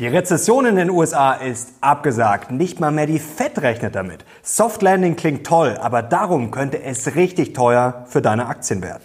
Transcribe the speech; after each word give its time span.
Die 0.00 0.08
Rezession 0.08 0.66
in 0.66 0.74
den 0.74 0.90
USA 0.90 1.34
ist 1.34 1.74
abgesagt. 1.80 2.50
Nicht 2.50 2.80
mal 2.80 2.90
mehr 2.90 3.06
die 3.06 3.20
Fed 3.20 3.62
rechnet 3.62 3.94
damit. 3.94 4.24
Soft 4.42 4.82
Landing 4.82 5.14
klingt 5.14 5.46
toll, 5.46 5.78
aber 5.80 6.02
darum 6.02 6.50
könnte 6.50 6.82
es 6.82 7.14
richtig 7.14 7.52
teuer 7.52 8.04
für 8.08 8.20
deine 8.20 8.46
Aktien 8.46 8.82
werden. 8.82 9.04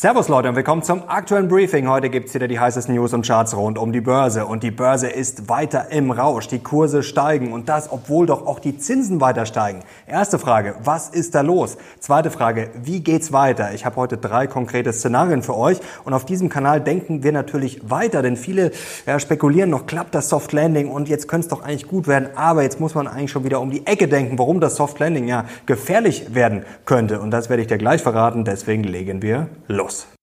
Servus 0.00 0.28
Leute 0.28 0.48
und 0.48 0.54
willkommen 0.54 0.84
zum 0.84 1.08
aktuellen 1.08 1.48
Briefing. 1.48 1.88
Heute 1.88 2.08
gibt's 2.08 2.32
wieder 2.32 2.46
die 2.46 2.60
heißesten 2.60 2.94
News 2.94 3.14
und 3.14 3.26
Charts 3.26 3.56
rund 3.56 3.78
um 3.78 3.92
die 3.92 4.00
Börse. 4.00 4.46
Und 4.46 4.62
die 4.62 4.70
Börse 4.70 5.08
ist 5.08 5.48
weiter 5.48 5.90
im 5.90 6.12
Rausch. 6.12 6.46
Die 6.46 6.60
Kurse 6.60 7.02
steigen 7.02 7.52
und 7.52 7.68
das, 7.68 7.90
obwohl 7.90 8.24
doch 8.24 8.46
auch 8.46 8.60
die 8.60 8.78
Zinsen 8.78 9.20
weiter 9.20 9.44
steigen. 9.44 9.80
Erste 10.06 10.38
Frage, 10.38 10.76
was 10.84 11.08
ist 11.08 11.34
da 11.34 11.40
los? 11.40 11.78
Zweite 11.98 12.30
Frage, 12.30 12.70
wie 12.80 13.00
geht's 13.00 13.32
weiter? 13.32 13.74
Ich 13.74 13.84
habe 13.84 13.96
heute 13.96 14.18
drei 14.18 14.46
konkrete 14.46 14.92
Szenarien 14.92 15.42
für 15.42 15.56
euch 15.56 15.80
und 16.04 16.14
auf 16.14 16.24
diesem 16.24 16.48
Kanal 16.48 16.80
denken 16.80 17.24
wir 17.24 17.32
natürlich 17.32 17.90
weiter, 17.90 18.22
denn 18.22 18.36
viele 18.36 18.70
ja, 19.04 19.18
spekulieren 19.18 19.70
noch, 19.70 19.86
klappt 19.86 20.14
das 20.14 20.28
Soft 20.28 20.52
Landing 20.52 20.92
und 20.92 21.08
jetzt 21.08 21.26
könnte 21.26 21.46
es 21.46 21.48
doch 21.48 21.64
eigentlich 21.64 21.88
gut 21.88 22.06
werden, 22.06 22.28
aber 22.36 22.62
jetzt 22.62 22.78
muss 22.78 22.94
man 22.94 23.08
eigentlich 23.08 23.32
schon 23.32 23.42
wieder 23.42 23.60
um 23.60 23.72
die 23.72 23.84
Ecke 23.84 24.06
denken, 24.06 24.38
warum 24.38 24.60
das 24.60 24.76
Soft 24.76 25.00
Landing 25.00 25.26
ja 25.26 25.46
gefährlich 25.66 26.36
werden 26.36 26.64
könnte. 26.84 27.18
Und 27.18 27.32
das 27.32 27.50
werde 27.50 27.62
ich 27.62 27.66
dir 27.66 27.78
gleich 27.78 28.00
verraten, 28.00 28.44
deswegen 28.44 28.84
legen 28.84 29.22
wir 29.22 29.48
los. 29.66 29.87
Adiós. 29.88 30.17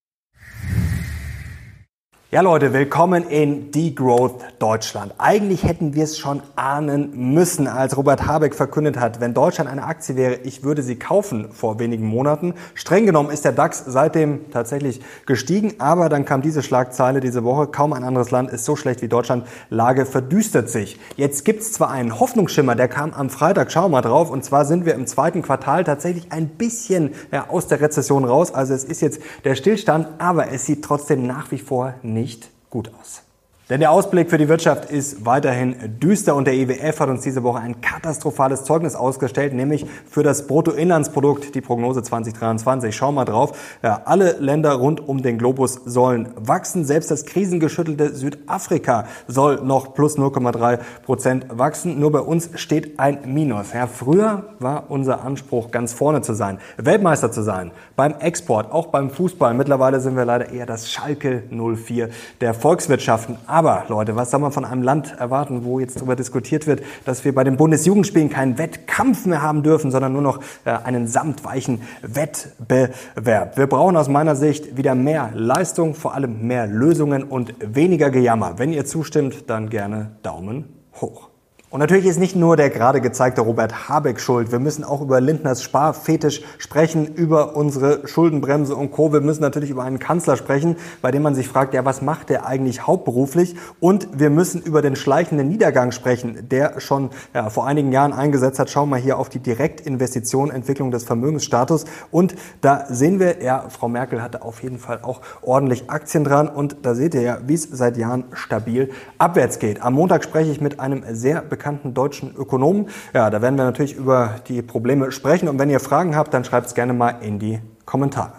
Ja 2.35 2.41
Leute, 2.41 2.73
willkommen 2.73 3.23
in 3.29 3.71
Degrowth 3.71 4.43
Deutschland. 4.59 5.13
Eigentlich 5.19 5.63
hätten 5.63 5.93
wir 5.93 6.03
es 6.03 6.17
schon 6.17 6.41
ahnen 6.57 7.31
müssen, 7.33 7.65
als 7.65 7.95
Robert 7.95 8.27
Habeck 8.27 8.55
verkündet 8.55 8.99
hat, 8.99 9.21
wenn 9.21 9.33
Deutschland 9.33 9.69
eine 9.69 9.85
Aktie 9.85 10.17
wäre, 10.17 10.39
ich 10.43 10.61
würde 10.61 10.83
sie 10.83 10.97
kaufen 10.97 11.53
vor 11.53 11.79
wenigen 11.79 12.05
Monaten. 12.05 12.53
Streng 12.73 13.05
genommen 13.05 13.29
ist 13.29 13.45
der 13.45 13.53
DAX 13.53 13.85
seitdem 13.87 14.51
tatsächlich 14.51 14.99
gestiegen, 15.25 15.75
aber 15.77 16.09
dann 16.09 16.25
kam 16.25 16.41
diese 16.41 16.61
Schlagzeile 16.61 17.21
diese 17.21 17.45
Woche, 17.45 17.67
kaum 17.67 17.93
ein 17.93 18.03
anderes 18.03 18.31
Land 18.31 18.49
ist 18.49 18.65
so 18.65 18.75
schlecht 18.75 19.01
wie 19.01 19.07
Deutschland, 19.07 19.47
Lage 19.69 20.05
verdüstert 20.05 20.69
sich. 20.69 20.99
Jetzt 21.15 21.45
gibt 21.45 21.61
es 21.61 21.71
zwar 21.71 21.89
einen 21.89 22.19
Hoffnungsschimmer, 22.19 22.75
der 22.75 22.89
kam 22.89 23.13
am 23.13 23.29
Freitag, 23.29 23.71
schau 23.71 23.87
mal 23.87 24.01
drauf, 24.01 24.29
und 24.29 24.43
zwar 24.43 24.65
sind 24.65 24.85
wir 24.85 24.95
im 24.95 25.07
zweiten 25.07 25.41
Quartal 25.41 25.85
tatsächlich 25.85 26.33
ein 26.33 26.49
bisschen 26.49 27.11
ja, 27.31 27.47
aus 27.49 27.67
der 27.67 27.79
Rezession 27.79 28.25
raus, 28.25 28.53
also 28.53 28.73
es 28.73 28.83
ist 28.83 29.01
jetzt 29.01 29.21
der 29.45 29.55
Stillstand, 29.55 30.09
aber 30.17 30.51
es 30.51 30.65
sieht 30.65 30.83
trotzdem 30.83 31.25
nach 31.25 31.49
wie 31.51 31.59
vor 31.59 31.93
nicht 32.03 32.24
nicht 32.25 32.49
gut 32.71 32.89
aus. 32.99 33.21
Denn 33.67 33.79
der 33.79 33.89
Ausblick 33.89 34.29
für 34.29 34.37
die 34.37 34.47
Wirtschaft 34.47 34.91
ist 34.91 35.25
weiterhin 35.25 35.75
düster 35.99 36.35
und 36.35 36.45
der 36.45 36.53
IWF 36.53 36.99
hat 36.99 37.09
uns 37.09 37.23
diese 37.23 37.41
Woche 37.41 37.61
ein 37.61 37.81
katastrophales 37.81 38.63
Zeugnis 38.63 38.93
ausgestellt, 38.93 39.55
nämlich 39.55 39.87
für 40.07 40.21
das 40.21 40.45
Bruttoinlandsprodukt, 40.45 41.55
die 41.55 41.61
Prognose 41.61 42.03
2023. 42.03 42.95
Schau 42.95 43.11
mal 43.11 43.25
drauf. 43.25 43.57
Ja, 43.81 44.03
alle 44.05 44.33
Länder 44.33 44.73
rund 44.73 45.07
um 45.07 45.23
den 45.23 45.39
Globus 45.39 45.81
sollen 45.83 46.29
wachsen. 46.35 46.85
Selbst 46.85 47.09
das 47.09 47.25
krisengeschüttelte 47.25 48.13
Südafrika 48.13 49.07
soll 49.27 49.59
noch 49.63 49.95
plus 49.95 50.15
0,3 50.15 50.77
Prozent 51.03 51.47
wachsen. 51.49 51.99
Nur 51.99 52.11
bei 52.11 52.19
uns 52.19 52.51
steht 52.53 52.99
ein 52.99 53.33
Minus. 53.33 53.73
Ja, 53.73 53.87
früher 53.87 54.43
war 54.59 54.91
unser 54.91 55.23
Anspruch, 55.23 55.71
ganz 55.71 55.91
vorne 55.91 56.21
zu 56.21 56.33
sein, 56.33 56.59
Weltmeister 56.77 57.31
zu 57.31 57.41
sein, 57.41 57.71
beim 57.95 58.13
Export, 58.19 58.71
auch 58.71 58.87
beim 58.87 59.09
Fußball. 59.09 59.55
Mittlerweile 59.55 60.01
sind 60.01 60.15
wir 60.15 60.25
leider 60.25 60.51
eher 60.51 60.67
das 60.67 60.91
Schalke 60.91 61.41
04 61.49 62.09
der 62.41 62.53
Volkswirtschaften. 62.53 63.37
Aber 63.55 63.85
Leute, 63.87 64.17
was 64.17 64.31
soll 64.31 64.41
man 64.41 64.51
von 64.51 64.65
einem 64.65 64.83
Land 64.83 65.15
erwarten, 65.17 65.63
wo 65.63 65.79
jetzt 65.79 65.95
darüber 65.95 66.17
diskutiert 66.17 66.67
wird, 66.67 66.83
dass 67.05 67.23
wir 67.23 67.33
bei 67.33 67.45
den 67.45 67.55
Bundesjugendspielen 67.55 68.29
keinen 68.29 68.57
Wettkampf 68.57 69.25
mehr 69.25 69.41
haben 69.41 69.63
dürfen, 69.63 69.91
sondern 69.91 70.11
nur 70.11 70.21
noch 70.21 70.41
äh, 70.65 70.71
einen 70.71 71.07
samtweichen 71.07 71.81
Wettbewerb. 72.01 73.57
Wir 73.57 73.67
brauchen 73.67 73.95
aus 73.95 74.09
meiner 74.09 74.35
Sicht 74.35 74.75
wieder 74.75 74.93
mehr 74.93 75.31
Leistung, 75.33 75.95
vor 75.95 76.15
allem 76.15 76.45
mehr 76.45 76.67
Lösungen 76.67 77.23
und 77.23 77.53
weniger 77.61 78.09
Gejammer. 78.09 78.59
Wenn 78.59 78.73
ihr 78.73 78.83
zustimmt, 78.83 79.49
dann 79.49 79.69
gerne 79.69 80.17
Daumen 80.21 80.65
hoch. 80.99 81.29
Und 81.75 81.81
natürlich 81.81 82.05
ist 82.05 82.19
nicht 82.19 82.37
nur 82.37 82.55
der 82.55 82.69
gerade 82.69 83.01
gezeigte 83.01 83.41
Robert 83.41 83.89
Habeck 83.89 84.21
schuld. 84.21 84.49
Wir 84.53 84.59
müssen 84.59 84.85
auch 84.85 85.01
über 85.01 85.19
Lindners 85.19 85.61
Sparfetisch 85.61 86.41
sprechen, 86.57 87.05
über 87.05 87.57
unsere 87.57 88.07
Schuldenbremse 88.07 88.77
und 88.77 88.91
Co. 88.91 89.11
Wir 89.11 89.19
müssen 89.19 89.41
natürlich 89.41 89.71
über 89.71 89.83
einen 89.83 89.99
Kanzler 89.99 90.37
sprechen, 90.37 90.77
bei 91.01 91.11
dem 91.11 91.21
man 91.21 91.35
sich 91.35 91.49
fragt, 91.49 91.73
ja, 91.73 91.83
was 91.83 92.01
macht 92.01 92.29
der 92.29 92.45
eigentlich 92.45 92.87
hauptberuflich? 92.87 93.57
Und 93.81 94.07
wir 94.17 94.29
müssen 94.29 94.61
über 94.61 94.81
den 94.81 94.95
schleichenden 94.95 95.49
Niedergang 95.49 95.91
sprechen, 95.91 96.47
der 96.49 96.79
schon 96.79 97.09
ja, 97.33 97.49
vor 97.49 97.67
einigen 97.67 97.91
Jahren 97.91 98.13
eingesetzt 98.13 98.57
hat. 98.57 98.69
Schauen 98.69 98.87
wir 98.87 98.95
hier 98.95 99.19
auf 99.19 99.27
die 99.27 99.39
Direktinvestition, 99.39 100.51
Entwicklung 100.51 100.91
des 100.91 101.03
Vermögensstatus. 101.03 101.83
Und 102.09 102.35
da 102.61 102.85
sehen 102.87 103.19
wir, 103.19 103.43
ja, 103.43 103.65
Frau 103.67 103.89
Merkel 103.89 104.21
hatte 104.21 104.43
auf 104.43 104.63
jeden 104.63 104.79
Fall 104.79 104.99
auch 105.01 105.19
ordentlich 105.41 105.89
Aktien 105.89 106.23
dran. 106.23 106.47
Und 106.47 106.77
da 106.83 106.95
seht 106.95 107.13
ihr 107.15 107.21
ja, 107.21 107.39
wie 107.45 107.55
es 107.55 107.63
seit 107.63 107.97
Jahren 107.97 108.23
stabil 108.31 108.91
abwärts 109.17 109.59
geht. 109.59 109.81
Am 109.81 109.95
Montag 109.95 110.23
spreche 110.23 110.51
ich 110.51 110.61
mit 110.61 110.79
einem 110.79 111.03
sehr 111.11 111.41
bekannten 111.41 111.64
bekannten 111.65 111.95
deutschen 111.95 112.35
Ökonomen. 112.35 112.89
Ja, 113.15 113.31
da 113.31 113.41
werden 113.41 113.55
wir 113.55 113.65
natürlich 113.65 113.95
über 113.95 114.35
die 114.47 114.61
Probleme 114.61 115.11
sprechen. 115.11 115.49
Und 115.49 115.57
wenn 115.57 115.71
ihr 115.71 115.79
Fragen 115.79 116.15
habt, 116.15 116.31
dann 116.31 116.45
schreibt 116.45 116.67
es 116.67 116.75
gerne 116.75 116.93
mal 116.93 117.15
in 117.21 117.39
die 117.39 117.59
Kommentare. 117.85 118.33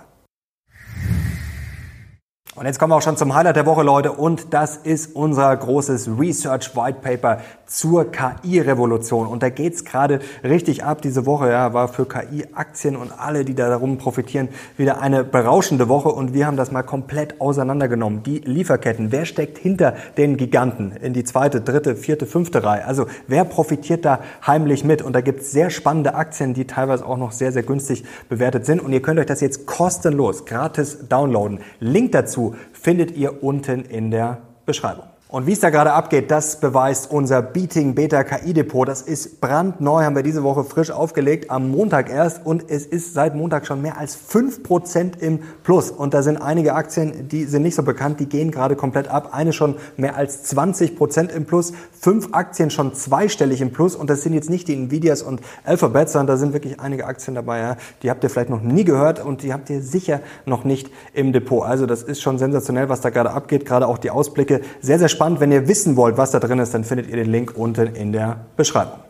Und 2.54 2.65
jetzt 2.65 2.78
kommen 2.78 2.92
wir 2.92 2.97
auch 2.97 3.03
schon 3.03 3.16
zum 3.16 3.34
Highlight 3.34 3.56
der 3.56 3.66
Woche, 3.66 3.82
Leute. 3.82 4.12
Und 4.12 4.54
das 4.54 4.76
ist 4.76 5.16
unser 5.16 5.54
großes 5.56 6.09
Research 6.19 6.76
White 6.76 7.00
Paper 7.03 7.41
zur 7.66 8.10
KI-Revolution. 8.10 9.27
Und 9.27 9.43
da 9.43 9.49
geht's 9.49 9.84
gerade 9.84 10.21
richtig 10.43 10.84
ab. 10.84 11.03
Diese 11.03 11.27
Woche 11.27 11.50
ja, 11.50 11.72
war 11.72 11.88
für 11.88 12.06
KI-Aktien 12.06 12.97
und 12.97 13.12
alle, 13.19 13.44
die 13.44 13.54
da 13.54 13.69
darum 13.69 13.99
profitieren, 13.99 14.49
wieder 14.77 15.00
eine 15.00 15.25
berauschende 15.25 15.88
Woche. 15.88 16.09
Und 16.09 16.32
wir 16.32 16.47
haben 16.47 16.56
das 16.56 16.71
mal 16.71 16.82
komplett 16.82 17.41
auseinandergenommen. 17.41 18.22
Die 18.22 18.38
Lieferketten. 18.38 19.12
Wer 19.12 19.25
steckt 19.25 19.59
hinter 19.59 19.94
den 20.16 20.37
Giganten 20.37 20.93
in 20.93 21.12
die 21.12 21.25
zweite, 21.25 21.60
dritte, 21.60 21.97
vierte, 21.97 22.27
fünfte 22.27 22.62
Reihe? 22.62 22.84
Also 22.84 23.06
wer 23.27 23.44
profitiert 23.44 24.04
da 24.04 24.21
heimlich 24.47 24.84
mit? 24.84 25.03
Und 25.03 25.12
da 25.12 25.21
gibt's 25.21 25.50
sehr 25.50 25.71
spannende 25.71 26.15
Aktien, 26.15 26.54
die 26.54 26.66
teilweise 26.66 27.04
auch 27.04 27.19
noch 27.19 27.33
sehr, 27.33 27.53
sehr 27.53 27.65
günstig 27.65 28.04
bewertet 28.28 28.65
sind. 28.65 28.81
Und 28.81 28.93
ihr 28.93 29.03
könnt 29.03 29.19
euch 29.19 29.27
das 29.27 29.41
jetzt 29.41 29.66
kostenlos, 29.66 30.47
gratis 30.47 31.09
downloaden. 31.09 31.60
Link 31.81 32.12
dazu 32.12 32.54
findet 32.72 33.16
ihr 33.16 33.43
unten 33.43 33.84
in 33.84 34.10
der 34.10 34.38
Beschreibung. 34.65 35.16
Und 35.36 35.47
wie 35.47 35.52
es 35.52 35.60
da 35.60 35.69
gerade 35.69 35.92
abgeht, 35.92 36.30
das 36.30 36.60
beweist 36.60 37.10
unser 37.10 37.42
Beating 37.42 37.94
Beta 37.94 38.24
KI 38.24 38.54
Depot. 38.54 38.88
Das 38.88 39.02
ist 39.02 39.38
brandneu, 39.42 40.02
haben 40.02 40.16
wir 40.16 40.22
diese 40.22 40.42
Woche 40.42 40.64
frisch 40.64 40.91
aufgelegt, 40.91 41.50
am 41.50 41.70
Montag 41.70 42.08
erst. 42.08 42.47
Und 42.47 42.70
es 42.70 42.86
ist 42.86 43.12
seit 43.12 43.34
Montag 43.34 43.66
schon 43.66 43.82
mehr 43.82 43.98
als 43.98 44.16
5% 44.16 45.19
im 45.20 45.41
Plus. 45.62 45.91
Und 45.91 46.14
da 46.14 46.22
sind 46.22 46.38
einige 46.38 46.72
Aktien, 46.72 47.28
die 47.28 47.44
sind 47.44 47.64
nicht 47.64 47.74
so 47.74 47.82
bekannt, 47.82 48.19
die 48.19 48.30
gehen 48.30 48.50
gerade 48.50 48.76
komplett 48.76 49.08
ab. 49.08 49.34
Eine 49.34 49.52
schon 49.52 49.74
mehr 49.98 50.16
als 50.16 50.50
20% 50.56 51.28
im 51.28 51.44
Plus. 51.44 51.74
Fünf 52.00 52.28
Aktien 52.32 52.70
schon 52.70 52.94
zweistellig 52.94 53.60
im 53.60 53.72
Plus. 53.72 53.94
Und 53.94 54.08
das 54.08 54.22
sind 54.22 54.32
jetzt 54.32 54.48
nicht 54.48 54.68
die 54.68 54.74
Nvidias 54.74 55.20
und 55.20 55.42
Alphabet, 55.64 56.08
sondern 56.08 56.28
da 56.28 56.36
sind 56.38 56.54
wirklich 56.54 56.80
einige 56.80 57.04
Aktien 57.04 57.34
dabei. 57.34 57.58
Ja. 57.58 57.76
Die 58.03 58.08
habt 58.08 58.24
ihr 58.24 58.30
vielleicht 58.30 58.48
noch 58.48 58.62
nie 58.62 58.84
gehört 58.84 59.22
und 59.22 59.42
die 59.42 59.53
habt 59.53 59.68
ihr 59.68 59.82
sicher 59.82 60.20
noch 60.47 60.64
nicht 60.64 60.91
im 61.12 61.34
Depot. 61.34 61.62
Also 61.62 61.84
das 61.84 62.03
ist 62.03 62.22
schon 62.22 62.38
sensationell, 62.38 62.88
was 62.88 63.03
da 63.03 63.10
gerade 63.10 63.32
abgeht. 63.32 63.66
Gerade 63.66 63.86
auch 63.86 63.98
die 63.98 64.08
Ausblicke. 64.08 64.62
Sehr, 64.80 64.98
sehr 64.98 65.10
spannend. 65.10 65.25
Wenn 65.38 65.50
ihr 65.50 65.66
wissen 65.66 65.97
wollt, 65.97 66.16
was 66.16 66.31
da 66.31 66.38
drin 66.38 66.60
ist, 66.60 66.72
dann 66.72 66.84
findet 66.84 67.09
ihr 67.09 67.16
den 67.16 67.31
Link 67.31 67.54
unten 67.56 67.94
in 67.94 68.12
der 68.12 68.37
Beschreibung. 68.56 69.05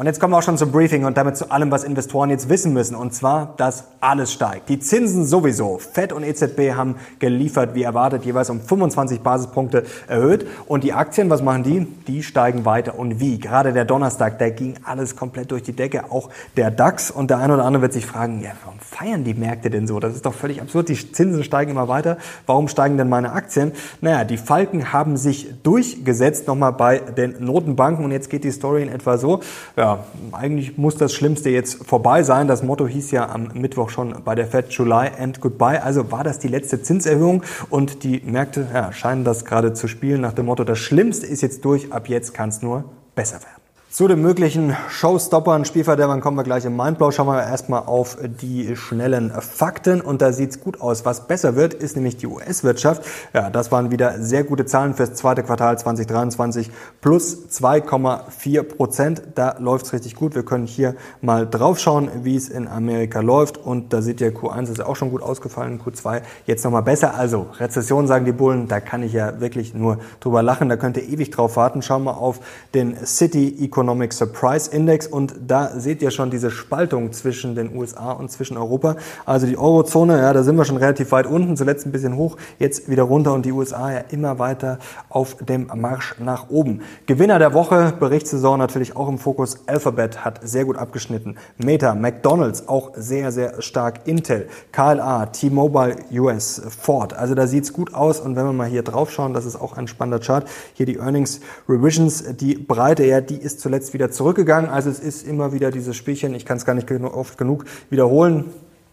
Und 0.00 0.06
jetzt 0.06 0.18
kommen 0.18 0.32
wir 0.32 0.38
auch 0.38 0.42
schon 0.42 0.56
zum 0.56 0.72
Briefing 0.72 1.04
und 1.04 1.18
damit 1.18 1.36
zu 1.36 1.50
allem, 1.50 1.70
was 1.70 1.84
Investoren 1.84 2.30
jetzt 2.30 2.48
wissen 2.48 2.72
müssen. 2.72 2.94
Und 2.94 3.12
zwar, 3.12 3.52
dass 3.58 3.84
alles 4.00 4.32
steigt. 4.32 4.70
Die 4.70 4.78
Zinsen 4.78 5.26
sowieso. 5.26 5.76
FED 5.76 6.14
und 6.14 6.22
EZB 6.22 6.72
haben 6.74 6.94
geliefert, 7.18 7.74
wie 7.74 7.82
erwartet, 7.82 8.24
jeweils 8.24 8.48
um 8.48 8.62
25 8.62 9.20
Basispunkte 9.20 9.84
erhöht. 10.08 10.46
Und 10.68 10.84
die 10.84 10.94
Aktien, 10.94 11.28
was 11.28 11.42
machen 11.42 11.64
die? 11.64 11.86
Die 12.06 12.22
steigen 12.22 12.64
weiter. 12.64 12.98
Und 12.98 13.20
wie? 13.20 13.38
Gerade 13.38 13.74
der 13.74 13.84
Donnerstag, 13.84 14.38
da 14.38 14.48
ging 14.48 14.76
alles 14.84 15.16
komplett 15.16 15.50
durch 15.50 15.64
die 15.64 15.74
Decke. 15.74 16.10
Auch 16.10 16.30
der 16.56 16.70
DAX. 16.70 17.10
Und 17.10 17.28
der 17.28 17.36
eine 17.36 17.52
oder 17.52 17.66
andere 17.66 17.82
wird 17.82 17.92
sich 17.92 18.06
fragen, 18.06 18.40
ja, 18.40 18.52
warum 18.64 18.78
feiern 18.80 19.22
die 19.22 19.34
Märkte 19.34 19.68
denn 19.68 19.86
so? 19.86 20.00
Das 20.00 20.14
ist 20.14 20.24
doch 20.24 20.32
völlig 20.32 20.62
absurd. 20.62 20.88
Die 20.88 21.12
Zinsen 21.12 21.44
steigen 21.44 21.72
immer 21.72 21.88
weiter. 21.88 22.16
Warum 22.46 22.68
steigen 22.68 22.96
denn 22.96 23.10
meine 23.10 23.32
Aktien? 23.32 23.72
Naja, 24.00 24.24
die 24.24 24.38
Falken 24.38 24.94
haben 24.94 25.18
sich 25.18 25.62
durchgesetzt 25.62 26.46
nochmal 26.46 26.72
bei 26.72 27.00
den 27.00 27.44
Notenbanken. 27.44 28.02
Und 28.02 28.12
jetzt 28.12 28.30
geht 28.30 28.44
die 28.44 28.50
Story 28.50 28.82
in 28.82 28.88
etwa 28.88 29.18
so. 29.18 29.40
Ja, 29.76 29.89
eigentlich 30.32 30.78
muss 30.78 30.96
das 30.96 31.12
Schlimmste 31.12 31.50
jetzt 31.50 31.84
vorbei 31.86 32.22
sein. 32.22 32.48
Das 32.48 32.62
Motto 32.62 32.86
hieß 32.86 33.10
ja 33.10 33.28
am 33.28 33.48
Mittwoch 33.54 33.90
schon 33.90 34.14
bei 34.24 34.34
der 34.34 34.46
Fed 34.46 34.70
July 34.70 35.10
and 35.18 35.40
Goodbye. 35.40 35.82
Also 35.82 36.10
war 36.10 36.24
das 36.24 36.38
die 36.38 36.48
letzte 36.48 36.82
Zinserhöhung 36.82 37.42
und 37.68 38.04
die 38.04 38.20
Märkte 38.24 38.66
ja, 38.72 38.92
scheinen 38.92 39.24
das 39.24 39.44
gerade 39.44 39.72
zu 39.72 39.88
spielen 39.88 40.20
nach 40.20 40.32
dem 40.32 40.46
Motto, 40.46 40.64
das 40.64 40.78
Schlimmste 40.78 41.26
ist 41.26 41.42
jetzt 41.42 41.64
durch, 41.64 41.92
ab 41.92 42.08
jetzt 42.08 42.34
kann 42.34 42.48
es 42.48 42.62
nur 42.62 42.84
besser 43.14 43.40
werden. 43.40 43.59
Zu 43.92 44.06
den 44.06 44.22
möglichen 44.22 44.76
Showstoppern, 44.88 45.64
Spielverderbern 45.64 46.20
kommen 46.20 46.36
wir 46.36 46.44
gleich 46.44 46.64
im 46.64 46.76
Mindblow. 46.76 47.10
Schauen 47.10 47.26
wir 47.26 47.42
erstmal 47.42 47.82
auf 47.86 48.18
die 48.40 48.76
schnellen 48.76 49.32
Fakten. 49.32 50.00
Und 50.00 50.22
da 50.22 50.32
sieht's 50.32 50.60
gut 50.60 50.80
aus. 50.80 51.04
Was 51.04 51.26
besser 51.26 51.56
wird, 51.56 51.74
ist 51.74 51.96
nämlich 51.96 52.16
die 52.16 52.28
US-Wirtschaft. 52.28 53.02
Ja, 53.34 53.50
das 53.50 53.72
waren 53.72 53.90
wieder 53.90 54.22
sehr 54.22 54.44
gute 54.44 54.64
Zahlen 54.64 54.94
fürs 54.94 55.14
zweite 55.14 55.42
Quartal 55.42 55.76
2023. 55.76 56.70
Plus 57.00 57.48
2,4 57.50 58.62
Prozent. 58.62 59.22
Da 59.34 59.56
läuft's 59.58 59.92
richtig 59.92 60.14
gut. 60.14 60.36
Wir 60.36 60.44
können 60.44 60.68
hier 60.68 60.94
mal 61.20 61.44
draufschauen, 61.48 62.10
wie 62.22 62.36
es 62.36 62.48
in 62.48 62.68
Amerika 62.68 63.18
läuft. 63.18 63.58
Und 63.58 63.92
da 63.92 64.02
seht 64.02 64.20
ihr, 64.20 64.32
Q1 64.32 64.70
ist 64.70 64.80
auch 64.80 64.94
schon 64.94 65.10
gut 65.10 65.20
ausgefallen. 65.20 65.80
Q2 65.84 66.22
jetzt 66.46 66.62
nochmal 66.62 66.84
besser. 66.84 67.16
Also 67.16 67.48
Rezession, 67.58 68.06
sagen 68.06 68.24
die 68.24 68.30
Bullen. 68.30 68.68
Da 68.68 68.78
kann 68.78 69.02
ich 69.02 69.14
ja 69.14 69.40
wirklich 69.40 69.74
nur 69.74 69.98
drüber 70.20 70.44
lachen. 70.44 70.68
Da 70.68 70.76
könnt 70.76 70.96
ihr 70.96 71.08
ewig 71.08 71.32
drauf 71.32 71.56
warten. 71.56 71.82
Schauen 71.82 72.04
wir 72.04 72.18
auf 72.18 72.38
den 72.72 72.96
City 73.04 73.48
Economic 73.58 73.79
Economic 73.80 74.12
Surprise 74.12 74.70
Index 74.70 75.06
und 75.06 75.34
da 75.46 75.70
seht 75.80 76.02
ihr 76.02 76.10
schon 76.10 76.30
diese 76.30 76.50
Spaltung 76.50 77.14
zwischen 77.14 77.54
den 77.54 77.74
USA 77.74 78.12
und 78.12 78.30
zwischen 78.30 78.58
Europa. 78.58 78.96
Also 79.24 79.46
die 79.46 79.56
Eurozone, 79.56 80.18
ja, 80.18 80.34
da 80.34 80.42
sind 80.42 80.56
wir 80.56 80.66
schon 80.66 80.76
relativ 80.76 81.12
weit 81.12 81.26
unten, 81.26 81.56
zuletzt 81.56 81.86
ein 81.86 81.92
bisschen 81.92 82.14
hoch, 82.14 82.36
jetzt 82.58 82.90
wieder 82.90 83.04
runter 83.04 83.32
und 83.32 83.46
die 83.46 83.52
USA 83.52 83.90
ja 83.90 84.00
immer 84.10 84.38
weiter 84.38 84.78
auf 85.08 85.36
dem 85.36 85.70
Marsch 85.74 86.16
nach 86.18 86.50
oben. 86.50 86.82
Gewinner 87.06 87.38
der 87.38 87.54
Woche, 87.54 87.94
Berichtssaison 87.98 88.58
natürlich 88.58 88.96
auch 88.96 89.08
im 89.08 89.16
Fokus. 89.16 89.60
Alphabet 89.66 90.26
hat 90.26 90.40
sehr 90.42 90.66
gut 90.66 90.76
abgeschnitten. 90.76 91.38
Meta, 91.56 91.94
McDonald's 91.94 92.68
auch 92.68 92.90
sehr, 92.94 93.32
sehr 93.32 93.62
stark. 93.62 94.06
Intel, 94.06 94.46
KLA, 94.72 95.24
T-Mobile 95.24 95.96
US, 96.12 96.60
Ford. 96.68 97.14
Also 97.14 97.34
da 97.34 97.46
sieht's 97.46 97.72
gut 97.72 97.94
aus 97.94 98.20
und 98.20 98.36
wenn 98.36 98.44
wir 98.44 98.52
mal 98.52 98.68
hier 98.68 98.82
drauf 98.82 99.10
schauen, 99.10 99.32
das 99.32 99.46
ist 99.46 99.56
auch 99.56 99.78
ein 99.78 99.88
spannender 99.88 100.20
Chart. 100.20 100.46
Hier 100.74 100.84
die 100.84 100.98
Earnings 100.98 101.40
Revisions, 101.66 102.36
die 102.36 102.56
Breite, 102.56 103.06
ja, 103.06 103.22
die 103.22 103.38
ist 103.38 103.62
zuletzt 103.70 103.94
wieder 103.94 104.10
zurückgegangen. 104.10 104.68
Also 104.68 104.90
es 104.90 104.98
ist 104.98 105.24
immer 105.24 105.52
wieder 105.52 105.70
dieses 105.70 105.94
Spielchen, 105.94 106.34
ich 106.34 106.44
kann 106.44 106.56
es 106.56 106.64
gar 106.64 106.74
nicht 106.74 106.90
oft 106.90 107.38
genug 107.38 107.66
wiederholen. 107.88 108.46